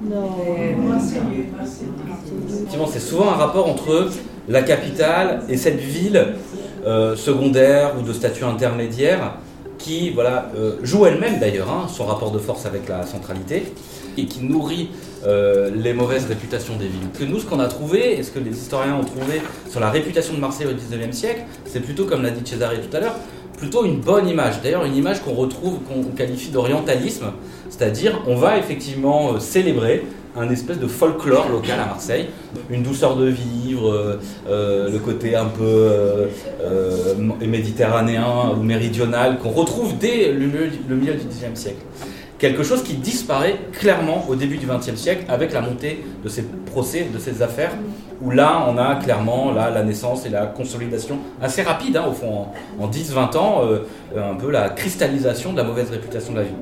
Non, 0.01 0.31
marseillais. 0.87 1.49
Effectivement, 2.49 2.87
c'est 2.87 3.01
souvent 3.01 3.31
un 3.31 3.37
rapport 3.37 3.69
entre 3.69 4.11
la 4.49 4.63
capitale 4.63 5.43
et 5.49 5.57
cette 5.57 5.81
ville 5.81 6.35
euh, 6.87 7.17
secondaire 7.17 7.95
ou 7.99 8.03
de 8.03 8.13
statut 8.13 8.45
intermédiaire 8.45 9.35
qui 9.79 10.11
voilà, 10.11 10.51
euh, 10.57 10.77
joue 10.83 11.07
elle-même 11.07 11.39
d'ailleurs 11.39 11.71
hein, 11.71 11.87
son 11.89 12.05
rapport 12.05 12.33
de 12.33 12.39
force 12.39 12.67
avec 12.67 12.89
la 12.89 13.07
centralité 13.07 13.73
et 14.17 14.27
qui 14.27 14.45
nourrit 14.45 14.91
euh, 15.27 15.71
les 15.75 15.93
mauvaises 15.93 16.27
réputations 16.27 16.77
des 16.77 16.87
villes. 16.87 17.09
Que 17.19 17.25
nous, 17.25 17.39
ce 17.39 17.47
qu'on 17.47 17.61
a 17.61 17.69
trouvé, 17.69 18.19
et 18.19 18.23
ce 18.23 18.31
que 18.31 18.39
les 18.39 18.51
historiens 18.51 18.97
ont 18.97 19.05
trouvé 19.05 19.41
sur 19.71 19.81
la 19.81 19.91
réputation 19.91 20.35
de 20.35 20.41
Marseille 20.41 20.67
au 20.67 20.75
XIXe 20.75 21.17
siècle, 21.17 21.43
c'est 21.65 21.81
plutôt, 21.81 22.05
comme 22.05 22.23
l'a 22.23 22.31
dit 22.31 22.49
Cesare 22.49 22.73
tout 22.75 22.97
à 22.97 23.01
l'heure, 23.01 23.17
plutôt 23.59 23.85
une 23.85 24.01
bonne 24.01 24.29
image. 24.29 24.63
D'ailleurs, 24.63 24.85
une 24.85 24.97
image 24.97 25.21
qu'on 25.23 25.35
retrouve, 25.35 25.81
qu'on 25.81 26.03
qualifie 26.17 26.51
d'orientalisme, 26.51 27.27
c'est-à-dire 27.69 28.23
on 28.27 28.37
va 28.37 28.59
effectivement 28.59 29.35
euh, 29.35 29.39
célébrer 29.41 30.05
un 30.37 30.49
espèce 30.51 30.79
de 30.79 30.87
folklore 30.87 31.49
local 31.49 31.81
à 31.81 31.87
Marseille, 31.87 32.29
une 32.71 32.83
douceur 32.85 33.17
de 33.17 33.27
vivre, 33.27 33.91
euh, 33.91 34.21
euh, 34.49 34.91
le 34.91 34.99
côté 34.99 35.35
un 35.35 35.47
peu 35.47 36.29
méditerranéen 37.41 38.53
ou 38.57 38.63
méridional 38.63 39.39
qu'on 39.39 39.51
retrouve 39.51 39.99
dès 39.99 40.33
le 40.33 40.47
milieu, 40.47 40.71
le 40.89 40.97
milieu 40.97 41.15
du 41.15 41.27
XIXe 41.27 41.59
siècle. 41.59 41.83
Quelque 42.39 42.63
chose 42.63 42.85
qui 42.85 42.95
disparaît 42.95 43.57
clairement 43.73 44.25
au 44.29 44.37
début 44.37 44.59
du 44.59 44.67
XXe 44.67 44.95
siècle 44.95 45.25
avec 45.29 45.53
la 45.53 45.61
montée 45.61 46.05
de 46.23 46.29
ces 46.29 46.45
procès, 46.67 47.09
de 47.13 47.19
ces 47.19 47.43
affaires, 47.43 47.73
où 48.21 48.31
là 48.31 48.67
on 48.69 48.77
a 48.79 48.97
clairement 48.97 49.53
là, 49.53 49.71
la 49.71 49.83
naissance 49.85 50.27
et 50.27 50.29
la 50.29 50.47
consolidation 50.47 51.19
assez 51.41 51.63
rapide, 51.63 51.97
hein, 51.97 52.07
au 52.09 52.13
fond, 52.13 52.47
en, 52.81 52.85
en 52.85 52.89
10-20 52.89 53.37
ans, 53.37 53.63
euh, 53.65 53.85
un 54.17 54.35
peu 54.35 54.51
la 54.51 54.71
cristallisation 54.71 55.53
de 55.53 55.59
la 55.59 55.65
mauvaise 55.65 55.91
réputation 55.91 56.33
de 56.33 56.39
la 56.39 56.45
ville 56.45 56.55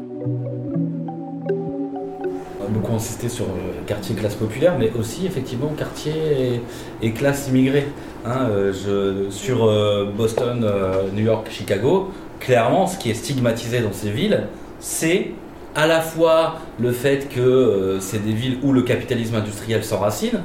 beaucoup 2.68 2.94
insisté 2.94 3.28
sur 3.28 3.46
le 3.46 3.86
quartier 3.86 4.14
classe 4.14 4.34
populaire, 4.34 4.74
mais 4.78 4.90
aussi 4.98 5.24
effectivement 5.26 5.68
quartier 5.68 6.12
et, 7.00 7.06
et 7.06 7.12
classe 7.12 7.48
immigrée. 7.48 7.86
Hein, 8.24 8.48
euh, 8.50 9.30
sur 9.30 9.66
euh, 9.66 10.10
Boston, 10.16 10.64
euh, 10.64 11.04
New 11.14 11.24
York, 11.24 11.46
Chicago, 11.48 12.10
clairement, 12.40 12.88
ce 12.88 12.98
qui 12.98 13.10
est 13.10 13.14
stigmatisé 13.14 13.80
dans 13.80 13.92
ces 13.92 14.10
villes, 14.10 14.48
c'est 14.80 15.30
à 15.76 15.86
la 15.86 16.00
fois 16.00 16.56
le 16.80 16.90
fait 16.90 17.28
que 17.28 17.40
euh, 17.40 18.00
c'est 18.00 18.24
des 18.24 18.32
villes 18.32 18.58
où 18.64 18.72
le 18.72 18.82
capitalisme 18.82 19.36
industriel 19.36 19.84
s'enracine, 19.84 20.40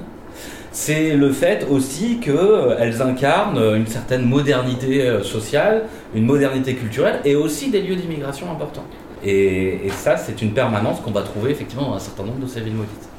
c'est 0.72 1.16
le 1.16 1.32
fait 1.32 1.68
aussi 1.70 2.20
qu'elles 2.20 3.02
incarnent 3.02 3.76
une 3.76 3.88
certaine 3.88 4.26
modernité 4.26 5.02
euh, 5.02 5.22
sociale, 5.22 5.84
une 6.16 6.26
modernité 6.26 6.76
culturelle 6.76 7.20
et 7.26 7.36
aussi 7.36 7.70
des 7.70 7.82
lieux 7.82 7.96
d'immigration 7.96 8.50
importants. 8.50 8.86
Et, 9.24 9.90
ça, 9.90 10.18
c'est 10.18 10.42
une 10.42 10.54
permanence 10.54 11.00
qu'on 11.02 11.12
va 11.12 11.22
trouver 11.22 11.52
effectivement 11.52 11.90
dans 11.90 11.96
un 11.96 12.00
certain 12.00 12.24
nombre 12.24 12.40
de 12.40 12.48
ces 12.48 12.62
villes 12.62 12.74
maudites. 12.74 13.10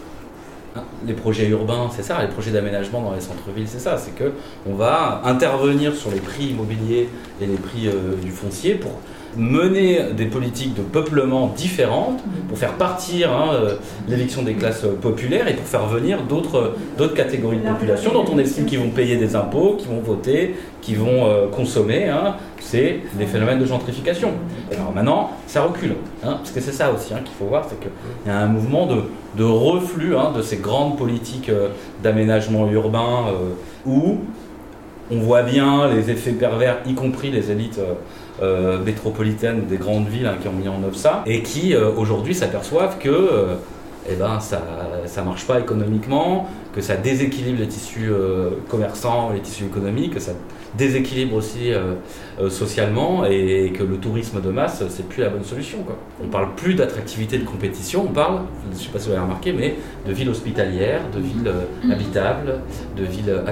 Hein, 0.74 0.82
Les 1.06 1.12
projets 1.12 1.46
urbains, 1.48 1.90
c'est 1.94 2.02
ça, 2.02 2.20
les 2.22 2.28
projets 2.28 2.50
d'aménagement 2.50 3.02
dans 3.02 3.12
les 3.12 3.20
centres-villes, 3.20 3.68
c'est 3.68 3.78
ça, 3.78 3.98
c'est 3.98 4.14
que 4.14 4.32
on 4.66 4.74
va 4.74 5.20
intervenir 5.24 5.94
sur 5.94 6.10
les 6.10 6.20
prix 6.20 6.46
immobiliers 6.46 7.08
et 7.40 7.46
les 7.46 7.56
prix 7.56 7.86
euh, 7.86 8.16
du 8.20 8.30
foncier 8.30 8.74
pour 8.74 8.92
mener 9.36 10.12
des 10.16 10.26
politiques 10.26 10.74
de 10.74 10.82
peuplement 10.82 11.52
différentes, 11.56 12.20
pour 12.48 12.58
faire 12.58 12.74
partir 12.74 13.32
hein, 13.32 13.50
euh, 13.54 13.76
l'éviction 14.08 14.42
des 14.42 14.54
classes 14.54 14.84
euh, 14.84 14.94
populaires 15.00 15.48
et 15.48 15.54
pour 15.54 15.66
faire 15.66 15.86
venir 15.86 16.22
d'autres 16.22 16.74
d'autres 16.98 17.14
catégories 17.14 17.58
de 17.58 17.68
population 17.68 18.12
dont 18.12 18.24
on 18.32 18.38
estime 18.38 18.66
qu'ils 18.66 18.78
vont 18.78 18.90
payer 18.90 19.16
des 19.16 19.34
impôts, 19.36 19.76
qui 19.78 19.86
vont 19.86 20.00
voter, 20.00 20.54
qui 20.80 20.94
vont 20.94 21.26
euh, 21.26 21.48
consommer. 21.48 22.08
hein. 22.08 22.36
c'est 22.60 23.00
les 23.18 23.26
phénomènes 23.26 23.58
de 23.58 23.66
gentrification. 23.66 24.30
Alors 24.72 24.92
maintenant, 24.92 25.30
ça 25.46 25.62
recule, 25.62 25.96
hein, 26.22 26.36
parce 26.38 26.50
que 26.50 26.60
c'est 26.60 26.72
ça 26.72 26.92
aussi 26.92 27.08
qu'il 27.08 27.34
faut 27.38 27.46
voir, 27.46 27.66
c'est 27.68 27.78
qu'il 27.80 27.90
y 28.26 28.30
a 28.30 28.38
un 28.38 28.46
mouvement 28.46 28.86
de, 28.86 29.02
de 29.36 29.44
reflux 29.44 30.14
de 30.36 30.42
ces 30.42 30.56
grandes 30.56 30.96
politiques 30.96 31.48
euh, 31.48 31.68
d'aménagement 32.02 32.70
urbain 32.70 33.26
euh, 33.28 33.54
où 33.86 34.18
on 35.12 35.20
voit 35.20 35.42
bien 35.42 35.88
les 35.92 36.10
effets 36.10 36.32
pervers, 36.32 36.78
y 36.86 36.94
compris 36.94 37.30
les 37.30 37.50
élites 37.50 37.78
euh, 37.78 37.94
euh, 38.42 38.82
métropolitaines 38.82 39.66
des 39.66 39.76
grandes 39.76 40.08
villes 40.08 40.26
hein, 40.26 40.36
qui 40.40 40.48
ont 40.48 40.52
mis 40.52 40.68
en 40.68 40.82
œuvre 40.82 40.96
ça, 40.96 41.22
et 41.26 41.42
qui 41.42 41.74
euh, 41.74 41.90
aujourd'hui 41.96 42.34
s'aperçoivent 42.34 42.98
que 42.98 43.08
euh, 43.08 43.54
eh 44.10 44.16
ben, 44.16 44.40
ça 44.40 44.60
ne 45.18 45.26
marche 45.26 45.46
pas 45.46 45.60
économiquement, 45.60 46.48
que 46.74 46.80
ça 46.80 46.96
déséquilibre 46.96 47.60
les 47.60 47.68
tissus 47.68 48.10
commerçants, 48.68 49.30
les 49.32 49.38
tissus 49.38 49.66
économiques, 49.66 50.14
que 50.14 50.18
ça 50.18 50.32
déséquilibre 50.76 51.36
aussi 51.36 51.70
socialement, 52.48 53.24
et, 53.24 53.72
que 53.78 53.84
le 53.84 53.98
tourisme 53.98 54.40
de 54.40 54.50
masse, 54.50 54.82
c'est 54.88 55.08
plus 55.08 55.22
la 55.22 55.28
bonne 55.28 55.44
solution. 55.44 55.84
Quoi. 55.84 55.96
On 56.20 56.26
parle 56.26 56.48
plus 56.56 56.74
d'attractivité 56.74 57.38
de 57.38 57.44
compétition, 57.44 58.06
on 58.10 58.12
parle, 58.12 58.40
je 58.64 58.74
ne 58.76 58.82
sais 58.82 58.90
pas 58.90 58.98
si 58.98 59.06
vous 59.06 59.12
avez 59.12 59.22
remarqué, 59.22 59.52
mais 59.52 59.76
de 60.04 60.12
villes 60.12 60.30
hospitalières, 60.30 61.02
de 61.14 61.20
villes 61.20 61.46
euh, 61.46 61.92
habitables, 61.92 62.54
de 62.96 63.04
villes 63.04 63.30
euh, 63.30 63.46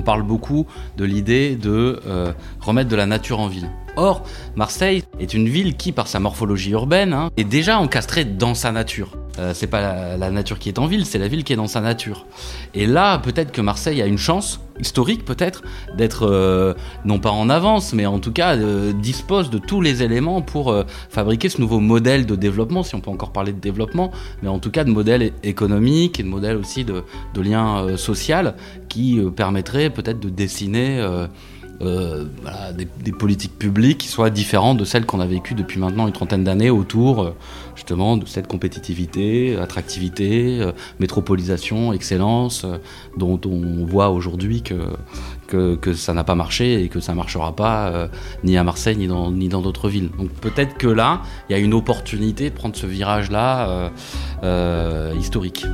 on 0.00 0.02
parle 0.02 0.22
beaucoup 0.22 0.66
de 0.96 1.04
l'idée 1.04 1.56
de 1.56 2.00
euh, 2.06 2.32
remettre 2.60 2.88
de 2.88 2.96
la 2.96 3.04
nature 3.04 3.38
en 3.38 3.48
ville. 3.48 3.68
Or, 3.96 4.24
Marseille 4.56 5.04
est 5.18 5.34
une 5.34 5.48
ville 5.48 5.76
qui, 5.76 5.92
par 5.92 6.06
sa 6.06 6.20
morphologie 6.20 6.70
urbaine, 6.70 7.12
hein, 7.12 7.30
est 7.36 7.44
déjà 7.44 7.78
encastrée 7.78 8.24
dans 8.24 8.54
sa 8.54 8.72
nature. 8.72 9.16
Euh, 9.38 9.52
c'est 9.54 9.66
pas 9.66 10.16
la, 10.16 10.30
nature 10.30 10.58
qui 10.58 10.68
est 10.68 10.78
en 10.78 10.86
ville, 10.86 11.06
c'est 11.06 11.18
la 11.18 11.28
ville 11.28 11.44
qui 11.44 11.52
est 11.52 11.56
dans 11.56 11.66
sa 11.66 11.80
nature. 11.80 12.26
Et 12.74 12.86
là, 12.86 13.18
peut-être 13.18 13.52
que 13.52 13.60
Marseille 13.60 14.02
a 14.02 14.06
une 14.06 14.18
chance 14.18 14.60
historique, 14.80 15.24
peut-être, 15.24 15.62
d'être 15.96 16.26
euh, 16.26 16.74
non 17.04 17.18
pas 17.18 17.30
en 17.30 17.48
avance, 17.48 17.92
mais 17.92 18.06
en 18.06 18.18
tout 18.18 18.32
cas 18.32 18.56
euh, 18.56 18.92
dispose 18.92 19.50
de 19.50 19.58
tous 19.58 19.80
les 19.80 20.02
éléments 20.02 20.42
pour 20.42 20.70
euh, 20.70 20.84
fabriquer 21.10 21.48
ce 21.48 21.60
nouveau 21.60 21.80
modèle 21.80 22.26
de 22.26 22.34
développement, 22.34 22.82
si 22.82 22.94
on 22.94 23.00
peut 23.00 23.10
encore 23.10 23.32
parler 23.32 23.52
de 23.52 23.60
développement, 23.60 24.10
mais 24.42 24.48
en 24.48 24.58
tout 24.58 24.70
cas 24.70 24.84
de 24.84 24.90
modèle 24.90 25.32
économique 25.42 26.18
et 26.20 26.22
de 26.22 26.28
modèle 26.28 26.56
aussi 26.56 26.84
de, 26.84 27.04
de 27.34 27.40
lien 27.40 27.96
social 27.96 28.54
qui 28.88 29.20
permettrait 29.36 29.90
peut-être 29.90 30.20
de 30.20 30.28
dessiner 30.28 31.00
euh, 31.82 32.26
des, 32.74 33.12
politiques 33.12 33.58
publiques 33.58 33.98
qui 33.98 34.08
soient 34.08 34.28
différentes 34.28 34.76
de 34.76 34.84
celles 34.84 35.06
qu'on 35.06 35.18
a 35.18 35.26
vécues 35.26 35.54
depuis 35.54 35.80
maintenant 35.80 36.06
une 36.06 36.12
trentaine 36.12 36.44
d'années 36.44 36.68
autour 36.68 37.22
euh, 37.22 37.34
justement 37.74 38.18
de 38.18 38.26
cette 38.26 38.46
compétitivité, 38.46 39.56
attractivité, 39.56 40.60
euh, 40.60 40.72
métropolisation, 40.98 41.94
excellence, 41.94 42.66
dont 43.16 43.40
on 43.46 43.86
voit 43.86 44.10
aujourd'hui 44.10 44.62
que, 44.62 45.76
que, 45.76 45.94
ça 45.94 46.12
n'a 46.12 46.22
pas 46.22 46.34
marché 46.34 46.82
et 46.82 46.88
que 46.90 47.00
ça 47.00 47.12
ne 47.12 47.16
marchera 47.16 47.56
pas 47.56 48.10
ni 48.44 48.58
à 48.58 48.64
Marseille 48.64 48.96
ni 48.96 49.06
dans 49.06 49.30
ni 49.30 49.48
dans 49.48 49.62
d'autres 49.62 49.88
villes. 49.88 50.10
Donc 50.18 50.28
peut-être 50.32 50.76
que 50.76 50.86
là, 50.86 51.22
il 51.48 51.52
y 51.52 51.54
a 51.54 51.58
une 51.58 51.74
opportunité 51.74 52.50
de 52.50 52.54
prendre 52.54 52.76
ce 52.76 52.86
virage-là 52.86 53.90
historique. 55.18 55.64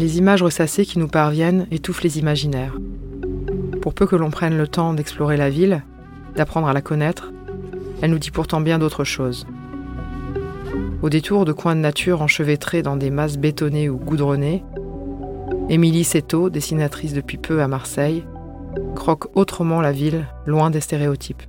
Les 0.00 0.16
images 0.16 0.42
ressassées 0.42 0.86
qui 0.86 0.98
nous 0.98 1.08
parviennent 1.08 1.66
étouffent 1.70 2.02
les 2.02 2.18
imaginaires. 2.18 2.74
Pour 3.82 3.92
peu 3.92 4.06
que 4.06 4.16
l'on 4.16 4.30
prenne 4.30 4.56
le 4.56 4.66
temps 4.66 4.94
d'explorer 4.94 5.36
la 5.36 5.50
ville, 5.50 5.84
d'apprendre 6.36 6.68
à 6.68 6.72
la 6.72 6.80
connaître, 6.80 7.30
elle 8.00 8.10
nous 8.10 8.18
dit 8.18 8.30
pourtant 8.30 8.62
bien 8.62 8.78
d'autres 8.78 9.04
choses. 9.04 9.46
Au 11.02 11.10
détour 11.10 11.44
de 11.44 11.52
coins 11.52 11.76
de 11.76 11.82
nature 11.82 12.22
enchevêtrés 12.22 12.80
dans 12.80 12.96
des 12.96 13.10
masses 13.10 13.36
bétonnées 13.36 13.90
ou 13.90 13.98
goudronnées, 13.98 14.64
Émilie 15.68 16.04
Seto, 16.04 16.48
dessinatrice 16.48 17.12
depuis 17.12 17.36
peu 17.36 17.60
à 17.60 17.68
Marseille, 17.68 18.24
croque 18.94 19.36
autrement 19.36 19.82
la 19.82 19.92
ville, 19.92 20.28
loin 20.46 20.70
des 20.70 20.80
stéréotypes. 20.80 21.42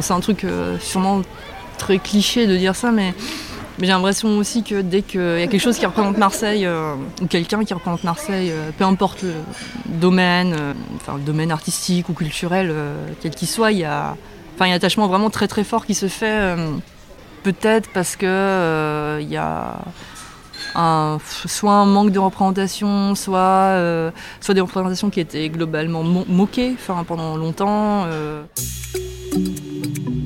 C'est 0.00 0.12
un 0.12 0.20
truc 0.20 0.44
euh, 0.44 0.78
sûrement 0.80 1.22
très 1.78 1.98
cliché 1.98 2.46
de 2.46 2.56
dire 2.56 2.74
ça, 2.74 2.90
mais, 2.90 3.14
j'ai 3.80 3.86
l'impression 3.86 4.36
aussi 4.38 4.64
que 4.64 4.80
dès 4.80 5.02
qu'il 5.02 5.20
y 5.20 5.42
a 5.42 5.46
quelque 5.46 5.60
chose 5.60 5.78
qui 5.78 5.86
représente 5.86 6.18
Marseille, 6.18 6.66
euh, 6.66 6.94
ou 7.22 7.26
quelqu'un 7.26 7.64
qui 7.64 7.72
représente 7.74 8.02
Marseille, 8.02 8.50
euh, 8.50 8.70
peu 8.76 8.84
importe 8.84 9.22
le 9.22 9.34
domaine, 9.86 10.54
enfin 10.96 11.14
le 11.16 11.22
domaine 11.22 11.52
artistique 11.52 12.08
ou 12.08 12.12
culturel, 12.12 12.74
quel 13.20 13.30
qu'il 13.32 13.46
soit, 13.46 13.70
il 13.70 13.78
y 13.78 13.84
a 13.84 14.16
enfin, 14.56 14.70
un 14.70 14.74
attachement 14.74 15.06
vraiment 15.06 15.30
très 15.30 15.46
très 15.46 15.62
fort 15.62 15.86
qui 15.86 15.94
se 15.94 16.08
fait, 16.08 16.56
peut-être 17.44 17.88
parce 17.94 18.16
que 18.16 19.18
il 19.20 19.28
y 19.28 19.36
a 19.36 19.78
soit 21.46 21.72
un 21.72 21.86
manque 21.86 22.10
de 22.10 22.18
représentation, 22.18 23.14
soit, 23.14 23.78
soit 24.40 24.54
des 24.54 24.60
représentations 24.60 25.08
qui 25.10 25.20
étaient 25.20 25.48
globalement 25.48 26.02
mo- 26.02 26.26
moquées 26.28 26.74
pendant 27.06 27.36
longtemps. 27.36 28.06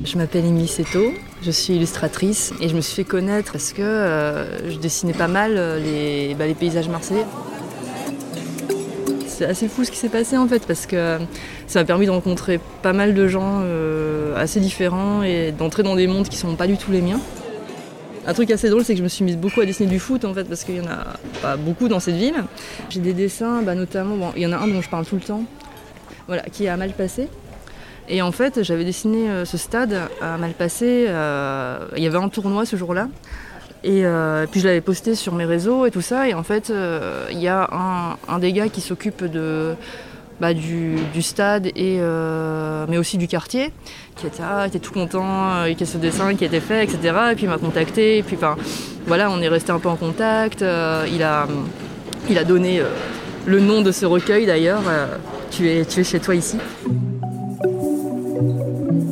Je 0.05 0.17
m'appelle 0.17 0.43
Émilie 0.43 0.67
Seto, 0.67 1.13
je 1.41 1.51
suis 1.51 1.75
illustratrice 1.75 2.51
et 2.59 2.67
je 2.67 2.75
me 2.75 2.81
suis 2.81 2.93
fait 2.93 3.03
connaître 3.05 3.53
parce 3.53 3.71
que 3.71 3.81
euh, 3.81 4.69
je 4.69 4.77
dessinais 4.77 5.13
pas 5.13 5.29
mal 5.29 5.53
euh, 5.55 5.79
les, 5.79 6.35
bah, 6.35 6.45
les 6.45 6.55
paysages 6.55 6.89
marseillais. 6.89 7.25
C'est 9.27 9.45
assez 9.45 9.69
fou 9.69 9.85
ce 9.85 9.91
qui 9.91 9.97
s'est 9.97 10.09
passé 10.09 10.37
en 10.37 10.45
fait 10.45 10.67
parce 10.67 10.87
que 10.87 11.19
ça 11.67 11.79
m'a 11.79 11.85
permis 11.85 12.05
de 12.05 12.11
rencontrer 12.11 12.59
pas 12.81 12.91
mal 12.91 13.13
de 13.13 13.27
gens 13.29 13.61
euh, 13.63 14.35
assez 14.35 14.59
différents 14.59 15.23
et 15.23 15.53
d'entrer 15.53 15.83
dans 15.83 15.95
des 15.95 16.07
mondes 16.07 16.27
qui 16.27 16.37
sont 16.37 16.55
pas 16.55 16.67
du 16.67 16.75
tout 16.75 16.91
les 16.91 17.01
miens. 17.01 17.21
Un 18.27 18.33
truc 18.33 18.51
assez 18.51 18.69
drôle, 18.69 18.83
c'est 18.83 18.93
que 18.93 18.99
je 18.99 19.03
me 19.03 19.09
suis 19.09 19.23
mise 19.23 19.37
beaucoup 19.37 19.61
à 19.61 19.65
dessiner 19.65 19.89
du 19.89 19.99
foot 19.99 20.25
en 20.25 20.33
fait, 20.33 20.43
parce 20.43 20.65
qu'il 20.65 20.75
y 20.75 20.81
en 20.81 20.87
a 20.87 21.17
pas 21.41 21.55
beaucoup 21.55 21.87
dans 21.87 21.99
cette 22.01 22.15
ville. 22.15 22.35
J'ai 22.89 22.99
des 22.99 23.13
dessins, 23.13 23.61
bah, 23.61 23.75
notamment, 23.75 24.33
il 24.35 24.41
y 24.41 24.47
en 24.47 24.51
a 24.51 24.57
un 24.57 24.67
dont 24.67 24.81
je 24.81 24.89
parle 24.89 25.05
tout 25.05 25.15
le 25.15 25.21
temps, 25.21 25.43
voilà, 26.27 26.43
qui 26.43 26.65
est 26.65 26.69
à 26.69 26.77
Malpassé. 26.77 27.29
Et 28.09 28.21
en 28.21 28.31
fait, 28.31 28.63
j'avais 28.63 28.83
dessiné 28.83 29.29
euh, 29.29 29.45
ce 29.45 29.57
stade 29.57 29.97
à 30.21 30.37
Malpassé. 30.37 31.05
Euh, 31.07 31.87
il 31.95 32.03
y 32.03 32.07
avait 32.07 32.17
un 32.17 32.29
tournoi 32.29 32.65
ce 32.65 32.75
jour-là. 32.75 33.07
Et 33.85 34.05
euh, 34.05 34.45
puis 34.49 34.61
je 34.61 34.67
l'avais 34.67 34.81
posté 34.81 35.15
sur 35.15 35.33
mes 35.33 35.45
réseaux 35.45 35.85
et 35.85 35.91
tout 35.91 36.01
ça. 36.01 36.27
Et 36.27 36.33
en 36.33 36.43
fait, 36.43 36.71
il 37.31 37.39
y 37.39 37.47
a 37.47 37.69
un, 38.27 38.39
des 38.39 38.53
gars 38.53 38.69
qui 38.69 38.79
s'occupe 38.79 39.25
de, 39.25 39.75
bah, 40.39 40.53
du, 40.53 40.97
stade, 41.21 41.67
et, 41.75 41.99
mais 42.89 42.97
aussi 42.97 43.17
du 43.17 43.27
quartier, 43.27 43.73
qui 44.15 44.27
était, 44.27 44.41
ah, 44.41 44.67
était 44.67 44.79
tout 44.79 44.93
content, 44.93 45.65
qu'il 45.77 45.85
ce 45.85 45.97
dessin 45.97 46.33
qui 46.35 46.45
était 46.45 46.61
fait, 46.61 46.85
etc. 46.85 47.13
Et 47.31 47.35
puis 47.35 47.43
il 47.43 47.49
m'a 47.49 47.57
contacté. 47.57 48.19
Et 48.19 48.23
puis 48.23 48.37
voilà, 49.05 49.29
on 49.29 49.41
est 49.41 49.49
resté 49.49 49.73
un 49.73 49.79
peu 49.79 49.89
en 49.89 49.97
contact. 49.97 50.61
Il, 50.61 51.21
a, 51.21 51.47
il 52.29 52.37
a 52.37 52.43
donné 52.45 52.81
le 53.45 53.59
nom 53.59 53.81
de 53.81 53.91
ce 53.91 54.05
recueil 54.05 54.45
d'ailleurs. 54.45 54.83
tu, 55.51 55.69
es, 55.69 55.83
tu 55.83 55.99
es 55.99 56.03
chez 56.05 56.21
toi 56.21 56.35
ici. 56.35 56.57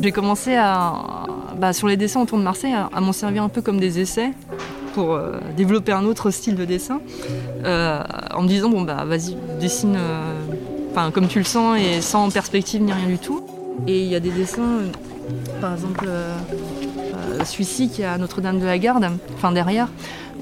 J'ai 0.02 0.12
commencé 0.12 0.56
à, 0.56 0.96
bah, 1.58 1.74
sur 1.74 1.88
les 1.88 1.96
dessins 1.96 2.22
autour 2.22 2.40
de 2.40 2.44
Marseille 2.44 2.74
à, 2.74 3.02
m'en 3.02 3.14
servir 3.14 3.44
un 3.44 3.50
peu 3.50 3.62
comme 3.62 3.80
des 3.80 4.00
essais 4.00 4.32
pour 4.96 5.14
euh, 5.14 5.40
développer 5.56 5.92
un 5.92 6.06
autre 6.06 6.32
style 6.32 6.56
de 6.56 6.66
dessin, 6.66 7.02
euh, 7.64 8.04
en 8.34 8.42
me 8.42 8.48
disant 8.48 8.70
bon 8.70 8.82
bah 8.82 9.06
vas-y 9.06 9.38
dessine, 9.60 9.96
euh, 9.96 11.12
comme 11.12 11.28
tu 11.28 11.38
le 11.38 11.46
sens 11.46 11.78
et 11.80 12.02
sans 12.02 12.30
perspective 12.32 12.82
ni 12.82 12.92
rien 12.92 13.08
du 13.08 13.20
tout. 13.20 13.46
Et 13.88 14.02
il 14.02 14.10
y 14.10 14.16
a 14.16 14.20
des 14.20 14.32
dessins, 14.32 14.82
par 15.62 15.74
exemple 15.74 16.10
celui-ci 17.46 17.90
qui 17.90 18.02
est 18.02 18.06
à 18.06 18.18
Notre-Dame 18.18 18.60
de 18.60 18.66
la 18.66 18.78
Garde, 18.80 19.08
enfin 19.36 19.52
derrière, 19.52 19.88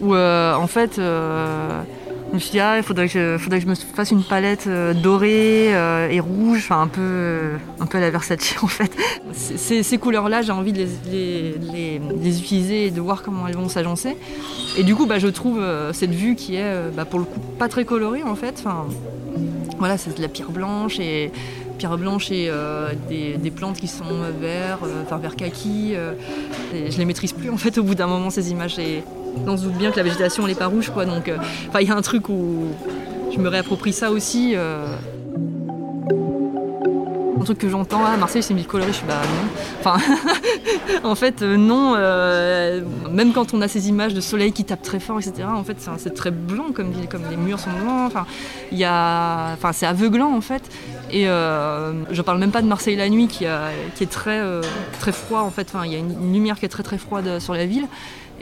où 0.01 0.15
en 0.15 0.67
fait 0.67 0.99
je 2.29 2.35
me 2.35 2.39
suis 2.39 2.51
dit, 2.51 2.59
ah, 2.59 2.77
il 2.77 2.83
faudrait 2.83 3.07
que, 3.07 3.37
je, 3.39 3.65
me 3.65 3.75
fasse 3.75 4.11
une 4.11 4.23
palette 4.23 4.67
euh, 4.67 4.93
dorée 4.93 5.75
euh, 5.75 6.09
et 6.09 6.19
rouge, 6.19 6.59
enfin 6.59 6.81
un 6.81 6.87
peu, 6.87 7.01
euh, 7.01 7.57
un 7.79 7.87
peu 7.87 7.97
à 7.97 8.01
la 8.01 8.11
Versace 8.11 8.55
en 8.61 8.67
fait. 8.67 8.91
Ces, 9.33 9.97
couleurs-là, 9.97 10.43
j'ai 10.43 10.51
envie 10.51 10.73
de 10.73 10.85
les, 11.11 12.39
utiliser 12.39 12.85
et 12.85 12.91
de 12.91 13.01
voir 13.01 13.23
comment 13.23 13.47
elles 13.47 13.55
vont 13.55 13.69
s'agencer. 13.69 14.15
Et 14.77 14.83
du 14.83 14.95
coup, 14.95 15.07
bah, 15.07 15.17
je 15.17 15.27
trouve 15.27 15.63
cette 15.93 16.11
vue 16.11 16.35
qui 16.35 16.55
est, 16.55 16.91
bah, 16.95 17.05
pour 17.05 17.19
le 17.19 17.25
coup, 17.25 17.39
pas 17.57 17.67
très 17.67 17.85
colorée 17.85 18.23
en 18.23 18.35
fait. 18.35 18.55
Enfin, 18.59 18.85
voilà, 19.79 19.97
c'est 19.97 20.15
de 20.15 20.21
la 20.21 20.27
pierre 20.27 20.51
blanche 20.51 20.99
et 20.99 21.31
pierre 21.79 21.97
blanche 21.97 22.29
et 22.31 22.51
des, 23.09 23.51
plantes 23.51 23.77
qui 23.77 23.87
sont 23.87 24.05
verts, 24.39 24.79
enfin 25.03 25.17
vert 25.17 25.35
kaki. 25.35 25.93
euh, 25.95 26.13
et 26.73 26.91
je 26.91 26.97
les 26.97 27.05
maîtrise 27.05 27.33
plus 27.33 27.49
en 27.49 27.57
fait 27.57 27.77
au 27.77 27.83
bout 27.83 27.95
d'un 27.95 28.07
moment 28.07 28.29
ces 28.29 28.51
images. 28.51 28.77
On 29.47 29.57
se 29.57 29.63
doute 29.63 29.73
bien 29.73 29.91
que 29.91 29.97
la 29.97 30.03
végétation 30.03 30.45
elle 30.45 30.51
est 30.51 30.59
pas 30.59 30.67
rouge 30.67 30.89
quoi. 30.89 31.05
Donc, 31.05 31.27
euh, 31.27 31.37
il 31.79 31.87
y 31.87 31.91
a 31.91 31.95
un 31.95 32.01
truc 32.01 32.29
où 32.29 32.67
je 33.33 33.39
me 33.39 33.49
réapproprie 33.49 33.93
ça 33.93 34.11
aussi. 34.11 34.53
euh. 34.55 34.85
Un 37.39 37.45
truc 37.45 37.59
que 37.59 37.69
j'entends, 37.69 38.01
ah 38.05 38.17
Marseille 38.17 38.43
c'est 38.43 38.53
colorée, 38.67 38.91
je 38.91 38.97
suis 38.97 39.05
bah 39.07 39.21
non. 39.23 39.49
Enfin, 39.79 39.97
en 41.05 41.15
fait 41.15 41.41
euh, 41.41 41.55
non, 41.55 41.93
même 43.09 43.31
quand 43.31 43.53
on 43.53 43.61
a 43.61 43.69
ces 43.69 43.87
images 43.87 44.13
de 44.13 44.19
soleil 44.19 44.51
qui 44.51 44.65
tape 44.65 44.81
très 44.81 44.99
fort, 44.99 45.19
etc. 45.19 45.47
En 45.49 45.63
fait 45.63 45.77
c'est 45.97 46.13
très 46.13 46.31
blanc 46.31 46.65
comme 46.73 46.91
ville, 46.91 47.07
comme 47.07 47.21
les 47.29 47.37
murs 47.37 47.59
sont 47.59 47.69
blancs. 47.71 48.07
Enfin, 48.07 48.25
enfin 49.53 49.71
c'est 49.71 49.85
aveuglant 49.85 50.35
en 50.35 50.41
fait. 50.41 50.63
Et 51.11 51.29
euh, 51.29 51.93
je 52.11 52.21
parle 52.21 52.39
même 52.39 52.51
pas 52.51 52.61
de 52.61 52.67
Marseille 52.67 52.97
la 52.97 53.07
nuit 53.07 53.27
qui, 53.27 53.45
est 53.45 54.11
très 54.11 54.43
très 54.99 55.13
froid 55.13 55.39
en 55.39 55.49
fait. 55.49 55.71
Enfin 55.73 55.85
il 55.85 55.93
y 55.93 55.95
a 55.95 55.99
une, 55.99 56.11
une 56.11 56.33
lumière 56.33 56.59
qui 56.59 56.65
est 56.65 56.69
très 56.69 56.83
très 56.83 56.97
froide 56.97 57.39
sur 57.39 57.53
la 57.53 57.65
ville. 57.65 57.87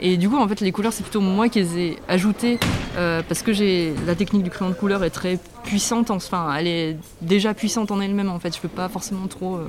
Et 0.00 0.16
du 0.16 0.28
coup, 0.28 0.36
en 0.36 0.46
fait, 0.46 0.60
les 0.60 0.72
couleurs, 0.72 0.92
c'est 0.92 1.02
plutôt 1.02 1.20
moi 1.20 1.48
qui 1.48 1.60
les 1.60 1.78
ai 1.78 1.98
ajoutées 2.08 2.58
euh, 2.96 3.22
parce 3.26 3.42
que 3.42 3.52
j'ai 3.52 3.94
la 4.06 4.14
technique 4.14 4.44
du 4.44 4.50
crayon 4.50 4.70
de 4.70 4.76
couleur 4.76 5.02
est 5.04 5.10
très 5.10 5.38
puissante. 5.64 6.10
Enfin, 6.10 6.54
elle 6.56 6.66
est 6.66 6.96
déjà 7.20 7.54
puissante 7.54 7.90
en 7.90 8.00
elle-même. 8.00 8.28
En 8.28 8.38
fait, 8.38 8.54
je 8.54 8.60
peux 8.60 8.68
pas 8.68 8.88
forcément 8.88 9.26
trop 9.26 9.56
euh, 9.56 9.68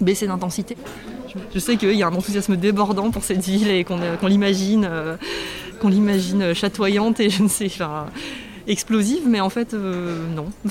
baisser 0.00 0.26
d'intensité. 0.26 0.76
Je, 1.54 1.58
sais 1.58 1.76
qu'il 1.76 1.92
y 1.92 2.02
a 2.02 2.08
un 2.08 2.14
enthousiasme 2.14 2.56
débordant 2.56 3.10
pour 3.10 3.22
cette 3.22 3.42
ville 3.44 3.68
et 3.68 3.84
qu'on 3.84 4.00
euh, 4.00 4.16
l'imagine, 4.28 4.88
qu'on 5.80 5.88
l'imagine 5.88 6.54
chatoyante 6.54 7.20
et 7.20 7.30
je 7.30 7.42
ne 7.42 7.48
sais, 7.48 7.66
enfin, 7.66 8.06
explosive, 8.66 9.22
mais 9.28 9.40
en 9.40 9.50
fait, 9.50 9.74
non. 9.74 10.46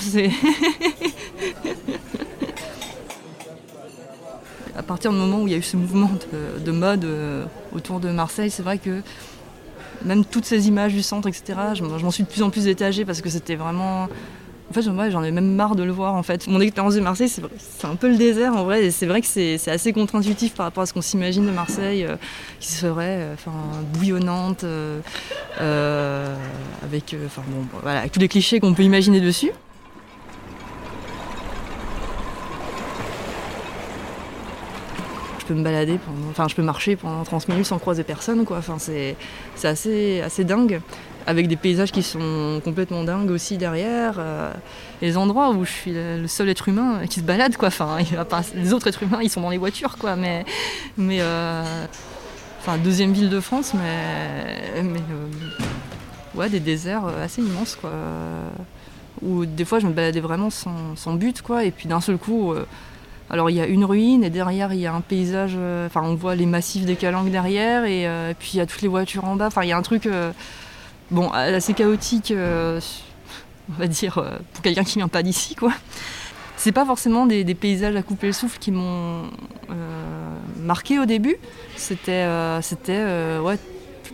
à 4.80 4.82
partir 4.82 5.12
du 5.12 5.18
moment 5.18 5.42
où 5.42 5.46
il 5.46 5.50
y 5.50 5.54
a 5.54 5.58
eu 5.58 5.62
ce 5.62 5.76
mouvement 5.76 6.10
de, 6.32 6.58
de 6.64 6.72
mode 6.72 7.04
euh, 7.04 7.44
autour 7.76 8.00
de 8.00 8.08
Marseille, 8.08 8.50
c'est 8.50 8.62
vrai 8.62 8.78
que 8.78 9.02
même 10.06 10.24
toutes 10.24 10.46
ces 10.46 10.68
images 10.68 10.94
du 10.94 11.02
centre, 11.02 11.28
etc., 11.28 11.44
je, 11.74 11.84
m'en- 11.84 12.10
suis 12.10 12.22
de 12.22 12.28
plus 12.28 12.42
en 12.42 12.48
plus 12.48 12.66
étagée 12.66 13.04
parce 13.04 13.20
que 13.20 13.28
c'était 13.28 13.56
vraiment. 13.56 14.04
En 14.04 14.72
fait, 14.72 14.80
j'en 14.82 15.22
ai 15.22 15.32
même 15.32 15.52
marre 15.54 15.74
de 15.76 15.82
le 15.82 15.90
voir. 15.92 16.14
En 16.14 16.22
fait, 16.22 16.46
mon 16.46 16.60
expérience 16.60 16.94
de 16.94 17.00
Marseille, 17.00 17.28
c'est 17.28 17.86
un 17.86 17.96
peu 17.96 18.08
le 18.08 18.16
désert 18.16 18.54
en 18.56 18.64
vrai. 18.64 18.86
Et 18.86 18.90
c'est 18.90 19.04
vrai 19.04 19.20
que 19.20 19.26
c'est 19.26 19.58
assez 19.68 19.92
contre-intuitif 19.92 20.54
par 20.54 20.64
rapport 20.64 20.84
à 20.84 20.86
ce 20.86 20.94
qu'on 20.94 21.02
s'imagine 21.02 21.44
de 21.44 21.50
Marseille, 21.50 22.04
euh, 22.06 22.16
qui 22.60 22.68
serait 22.72 23.18
euh, 23.18 23.34
bouillonnante, 23.92 24.64
avec, 25.58 27.16
enfin, 27.26 27.42
bon, 27.48 27.66
voilà, 27.82 27.98
avec 28.00 28.12
tous 28.12 28.20
les 28.20 28.28
clichés 28.28 28.60
qu'on 28.60 28.72
peut 28.72 28.84
imaginer 28.84 29.20
dessus. 29.20 29.50
Peux 35.50 35.58
me 35.58 35.64
balader, 35.64 35.98
pendant, 35.98 36.30
enfin 36.30 36.46
je 36.48 36.54
peux 36.54 36.62
marcher 36.62 36.94
pendant 36.94 37.24
30 37.24 37.48
minutes 37.48 37.66
sans 37.66 37.78
croiser 37.78 38.04
personne, 38.04 38.44
quoi. 38.44 38.58
Enfin, 38.58 38.78
c'est 38.78 39.16
assez, 39.64 40.20
assez 40.20 40.44
dingue, 40.44 40.80
avec 41.26 41.48
des 41.48 41.56
paysages 41.56 41.90
qui 41.90 42.04
sont 42.04 42.60
complètement 42.62 43.02
dingues 43.02 43.30
aussi 43.30 43.58
derrière. 43.58 44.14
euh, 44.18 44.52
les 45.02 45.16
endroits 45.16 45.50
où 45.50 45.64
je 45.64 45.70
suis 45.70 45.92
le 45.92 46.26
seul 46.28 46.48
être 46.48 46.68
humain 46.68 47.00
qui 47.08 47.20
se 47.20 47.24
balade, 47.24 47.56
quoi. 47.56 47.68
Enfin, 47.68 47.98
les 48.54 48.72
autres 48.72 48.86
êtres 48.86 49.02
humains, 49.02 49.20
ils 49.22 49.30
sont 49.30 49.40
dans 49.40 49.50
les 49.50 49.58
voitures, 49.58 49.98
quoi. 49.98 50.14
Mais, 50.14 50.44
mais 50.96 51.18
euh, 51.20 51.64
enfin, 52.60 52.78
deuxième 52.78 53.12
ville 53.12 53.30
de 53.30 53.40
France, 53.40 53.74
mais, 53.74 54.82
mais 54.82 55.00
euh, 55.00 56.38
ouais, 56.38 56.48
des 56.48 56.60
déserts 56.60 57.06
assez 57.06 57.42
immenses, 57.42 57.76
quoi. 57.80 57.90
Où 59.22 59.44
des 59.46 59.64
fois, 59.64 59.80
je 59.80 59.86
me 59.86 59.92
baladais 59.92 60.20
vraiment 60.20 60.50
sans, 60.50 60.94
sans 60.94 61.14
but, 61.14 61.42
quoi. 61.42 61.64
Et 61.64 61.72
puis 61.72 61.88
d'un 61.88 62.00
seul 62.00 62.18
coup. 62.18 62.54
Alors 63.30 63.48
il 63.48 63.56
y 63.56 63.60
a 63.60 63.66
une 63.66 63.84
ruine 63.84 64.24
et 64.24 64.30
derrière 64.30 64.72
il 64.72 64.80
y 64.80 64.86
a 64.86 64.92
un 64.92 65.00
paysage, 65.00 65.52
euh, 65.56 65.86
enfin 65.86 66.02
on 66.02 66.16
voit 66.16 66.34
les 66.34 66.46
massifs 66.46 66.84
des 66.84 66.96
Calanques 66.96 67.30
derrière 67.30 67.84
et 67.84 68.08
euh, 68.08 68.34
puis 68.36 68.50
il 68.54 68.56
y 68.56 68.60
a 68.60 68.66
toutes 68.66 68.82
les 68.82 68.88
voitures 68.88 69.24
en 69.24 69.36
bas. 69.36 69.46
Enfin 69.46 69.62
il 69.62 69.68
y 69.68 69.72
a 69.72 69.76
un 69.76 69.82
truc 69.82 70.06
euh, 70.06 70.32
bon 71.12 71.30
assez 71.30 71.72
chaotique, 71.72 72.34
on 72.36 72.80
va 73.78 73.86
dire 73.86 74.14
pour 74.52 74.62
quelqu'un 74.62 74.82
qui 74.82 74.98
vient 74.98 75.08
pas 75.08 75.22
d'ici 75.22 75.54
quoi. 75.54 75.72
C'est 76.56 76.72
pas 76.72 76.84
forcément 76.84 77.24
des, 77.24 77.54
paysages 77.54 77.96
à 77.96 78.02
couper 78.02 78.26
le 78.26 78.32
souffle 78.34 78.58
qui 78.58 78.70
m'ont 78.70 79.30
marqué 80.58 80.98
au 80.98 81.06
début. 81.06 81.36
C'était 81.76 82.26
ouais, 83.42 83.58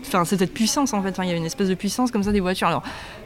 enfin 0.06 0.24
cette 0.24 0.52
puissance 0.52 0.92
en 0.92 1.02
fait. 1.02 1.11
Enfin, 1.11 1.24
il 1.24 1.30
y 1.30 1.32
a 1.32 1.37
une 1.37 1.44
espèce 1.44 1.68
de 1.68 1.74
puissance 1.74 2.11
comme 2.11 2.22
ça 2.22 2.32
des 2.32 2.40
voitures. 2.40 2.68
Alors 2.68 2.82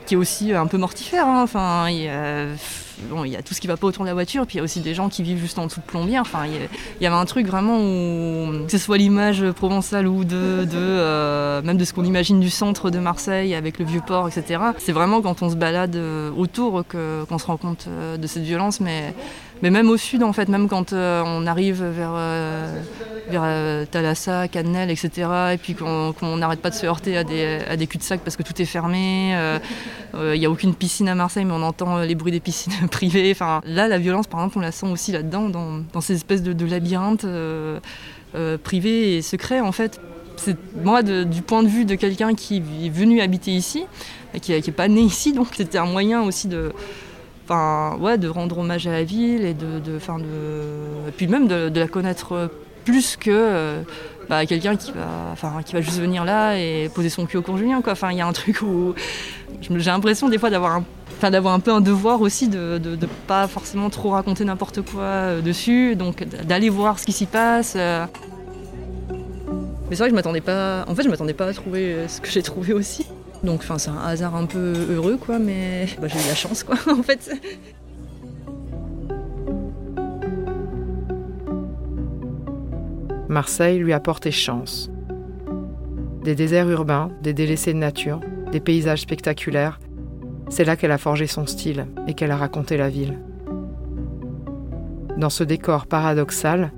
qui 0.06 0.14
est 0.14 0.16
aussi 0.16 0.52
un 0.52 0.66
peu 0.66 0.78
mortifère. 0.78 1.26
hein. 1.26 1.42
Enfin, 1.42 1.88
il 1.88 2.02
y, 2.02 2.08
a, 2.08 3.42
tout 3.42 3.54
ce 3.54 3.60
qui 3.60 3.66
va 3.66 3.76
pas 3.76 3.86
autour 3.86 4.04
de 4.04 4.08
la 4.08 4.14
voiture, 4.14 4.46
puis 4.46 4.56
il 4.56 4.58
y 4.58 4.60
a 4.60 4.64
aussi 4.64 4.80
des 4.80 4.94
gens 4.94 5.08
qui 5.08 5.22
vivent 5.22 5.38
juste 5.38 5.58
en 5.58 5.66
dessous 5.66 5.80
de 5.80 5.84
plombières. 5.86 6.22
Enfin, 6.22 6.46
il 6.46 6.52
y, 7.00 7.06
avait 7.06 7.14
un 7.16 7.24
truc 7.26 7.46
vraiment 7.46 7.78
où, 7.78 8.64
que 8.64 8.72
ce 8.72 8.78
soit 8.78 8.96
l'image 8.98 9.48
provençale 9.52 10.08
ou 10.08 10.24
de, 10.24 10.64
de 10.64 10.68
euh, 10.74 11.62
même 11.62 11.76
de 11.76 11.84
ce 11.84 11.92
qu'on 11.92 12.04
imagine 12.04 12.40
du 12.40 12.50
centre 12.50 12.90
de 12.90 12.98
Marseille 12.98 13.54
avec 13.54 13.78
le 13.78 13.84
vieux 13.84 14.00
port, 14.04 14.26
etc. 14.26 14.60
C'est 14.78 14.92
vraiment 14.92 15.20
quand 15.22 15.42
on 15.42 15.50
se 15.50 15.54
balade 15.56 15.94
euh, 15.96 16.30
autour 16.36 16.84
que- 16.88 17.24
qu'on 17.28 17.38
se 17.38 17.46
rend 17.46 17.56
compte 17.58 17.84
euh, 17.88 18.16
de 18.16 18.26
cette 18.26 18.42
violence, 18.42 18.80
mais 18.80 19.14
mais 19.62 19.70
même 19.70 19.90
au 19.90 19.96
sud, 19.96 20.22
en 20.22 20.32
fait, 20.32 20.48
même 20.48 20.68
quand 20.68 20.92
euh, 20.92 21.22
on 21.24 21.46
arrive 21.46 21.82
vers, 21.82 22.12
euh, 22.14 22.82
vers 23.30 23.42
euh, 23.44 23.84
Thalassa, 23.90 24.48
Canel, 24.48 24.90
etc., 24.90 25.28
et 25.54 25.56
puis 25.56 25.74
qu'on 25.74 26.36
n'arrête 26.36 26.60
pas 26.60 26.70
de 26.70 26.74
se 26.74 26.86
heurter 26.86 27.16
à 27.16 27.24
des, 27.24 27.60
à 27.68 27.76
des 27.76 27.86
cul-de-sac 27.86 28.20
parce 28.22 28.36
que 28.36 28.42
tout 28.42 28.60
est 28.60 28.66
fermé, 28.66 29.32
euh, 29.34 29.58
euh, 30.14 30.34
il 30.34 30.40
n'y 30.40 30.46
a 30.46 30.50
aucune 30.50 30.74
piscine 30.74 31.08
à 31.08 31.14
Marseille, 31.14 31.44
mais 31.44 31.52
on 31.52 31.62
entend 31.62 32.00
les 32.00 32.14
bruits 32.14 32.32
des 32.32 32.40
piscines 32.40 32.72
privées. 32.90 33.30
Enfin, 33.32 33.60
là, 33.64 33.88
la 33.88 33.98
violence, 33.98 34.26
par 34.26 34.40
exemple, 34.40 34.58
on 34.58 34.62
la 34.62 34.72
sent 34.72 34.86
aussi 34.86 35.12
là-dedans, 35.12 35.48
dans, 35.48 36.00
ces 36.00 36.14
espèces 36.14 36.42
de, 36.42 36.66
labyrinthes 36.66 37.26
privés 38.62 39.16
et 39.16 39.22
secrets, 39.22 39.60
en 39.60 39.72
fait. 39.72 40.00
Moi, 40.82 41.02
du 41.02 41.42
point 41.42 41.62
de 41.62 41.68
vue 41.68 41.84
de 41.84 41.94
quelqu'un 41.94 42.34
qui 42.34 42.58
est 42.58 42.90
venu 42.90 43.20
habiter 43.20 43.50
ici, 43.50 43.84
qui 44.40 44.52
n'est 44.52 44.62
pas 44.72 44.88
né 44.88 45.02
ici, 45.02 45.32
donc 45.32 45.48
c'était 45.54 45.78
un 45.78 45.86
moyen 45.86 46.22
aussi 46.22 46.48
de, 46.48 46.72
enfin, 47.50 47.96
ouais, 47.98 48.16
de 48.18 48.28
rendre 48.28 48.58
hommage 48.58 48.86
à 48.86 48.92
la 48.92 49.04
ville 49.04 49.44
et 49.44 49.54
de, 49.54 49.80
de, 49.80 51.26
même 51.26 51.48
de, 51.48 51.80
la 51.80 51.88
connaître 51.88 52.50
plus 52.84 53.16
que 53.16 53.30
euh, 53.30 53.82
bah, 54.28 54.46
quelqu'un 54.46 54.76
qui 54.76 54.92
va, 54.92 55.06
enfin, 55.32 55.60
qui 55.64 55.72
va 55.72 55.80
juste 55.80 56.00
venir 56.00 56.24
là 56.24 56.56
et 56.56 56.88
poser 56.94 57.08
son 57.08 57.26
cul 57.26 57.38
au 57.38 57.42
cours 57.42 57.58
Julien. 57.58 57.82
Enfin, 57.84 58.12
il 58.12 58.18
y 58.18 58.20
a 58.20 58.26
un 58.26 58.32
truc 58.32 58.62
où 58.62 58.94
j'ai 59.60 59.90
l'impression 59.90 60.28
des 60.28 60.38
fois 60.38 60.50
d'avoir 60.50 60.76
un, 60.76 60.84
enfin, 61.18 61.30
d'avoir 61.30 61.54
un 61.54 61.60
peu 61.60 61.72
un 61.72 61.80
devoir 61.80 62.20
aussi 62.20 62.48
de 62.48 62.80
ne 62.84 63.06
pas 63.26 63.48
forcément 63.48 63.90
trop 63.90 64.10
raconter 64.10 64.44
n'importe 64.44 64.82
quoi 64.82 65.02
euh, 65.02 65.40
dessus, 65.40 65.96
donc 65.96 66.24
d'aller 66.44 66.70
voir 66.70 66.98
ce 66.98 67.06
qui 67.06 67.12
s'y 67.12 67.26
passe. 67.26 67.74
euh. 67.76 68.06
Mais 69.88 69.96
c'est 69.96 70.04
vrai 70.04 70.08
que 70.08 70.12
je 70.12 70.16
m'attendais 70.16 70.40
pas. 70.40 70.84
En 70.86 70.94
fait, 70.94 71.02
je 71.02 71.08
m'attendais 71.08 71.34
pas 71.34 71.48
à 71.48 71.52
trouver 71.52 72.06
ce 72.06 72.20
que 72.20 72.30
j'ai 72.30 72.42
trouvé 72.42 72.72
aussi. 72.72 73.06
Donc, 73.42 73.60
enfin, 73.60 73.78
c'est 73.78 73.90
un 73.90 73.98
hasard 73.98 74.36
un 74.36 74.46
peu 74.46 74.74
heureux, 74.90 75.16
quoi. 75.16 75.38
Mais 75.38 75.86
bah, 76.00 76.08
j'ai 76.08 76.18
eu 76.18 76.28
la 76.28 76.34
chance, 76.34 76.62
quoi, 76.62 76.76
en 76.92 77.02
fait. 77.02 77.30
Marseille 83.28 83.78
lui 83.78 83.92
a 83.92 84.00
porté 84.00 84.30
chance. 84.32 84.90
Des 86.24 86.34
déserts 86.34 86.68
urbains, 86.68 87.10
des 87.22 87.32
délaissés 87.32 87.72
de 87.72 87.78
nature, 87.78 88.20
des 88.50 88.60
paysages 88.60 89.02
spectaculaires, 89.02 89.78
c'est 90.48 90.64
là 90.64 90.76
qu'elle 90.76 90.90
a 90.90 90.98
forgé 90.98 91.28
son 91.28 91.46
style 91.46 91.86
et 92.08 92.14
qu'elle 92.14 92.32
a 92.32 92.36
raconté 92.36 92.76
la 92.76 92.88
ville. 92.88 93.18
Dans 95.16 95.30
ce 95.30 95.44
décor 95.44 95.86
paradoxal, 95.86 96.72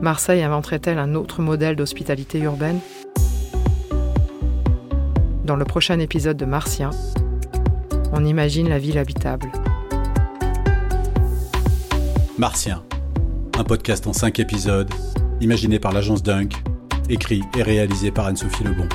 Marseille 0.00 0.42
inventerait-elle 0.42 0.98
un 0.98 1.14
autre 1.14 1.42
modèle 1.42 1.76
d'hospitalité 1.76 2.38
urbaine? 2.38 2.78
Dans 5.44 5.56
le 5.56 5.66
prochain 5.66 5.98
épisode 5.98 6.38
de 6.38 6.46
Martien, 6.46 6.88
on 8.12 8.24
imagine 8.24 8.66
la 8.66 8.78
ville 8.78 8.96
habitable. 8.96 9.52
Martien, 12.38 12.82
un 13.58 13.64
podcast 13.64 14.06
en 14.06 14.14
5 14.14 14.38
épisodes, 14.38 14.88
imaginé 15.42 15.78
par 15.78 15.92
l'agence 15.92 16.22
Dunk, 16.22 16.54
écrit 17.10 17.42
et 17.58 17.62
réalisé 17.62 18.10
par 18.10 18.24
Anne-Sophie 18.24 18.64
Lebon. 18.64 18.88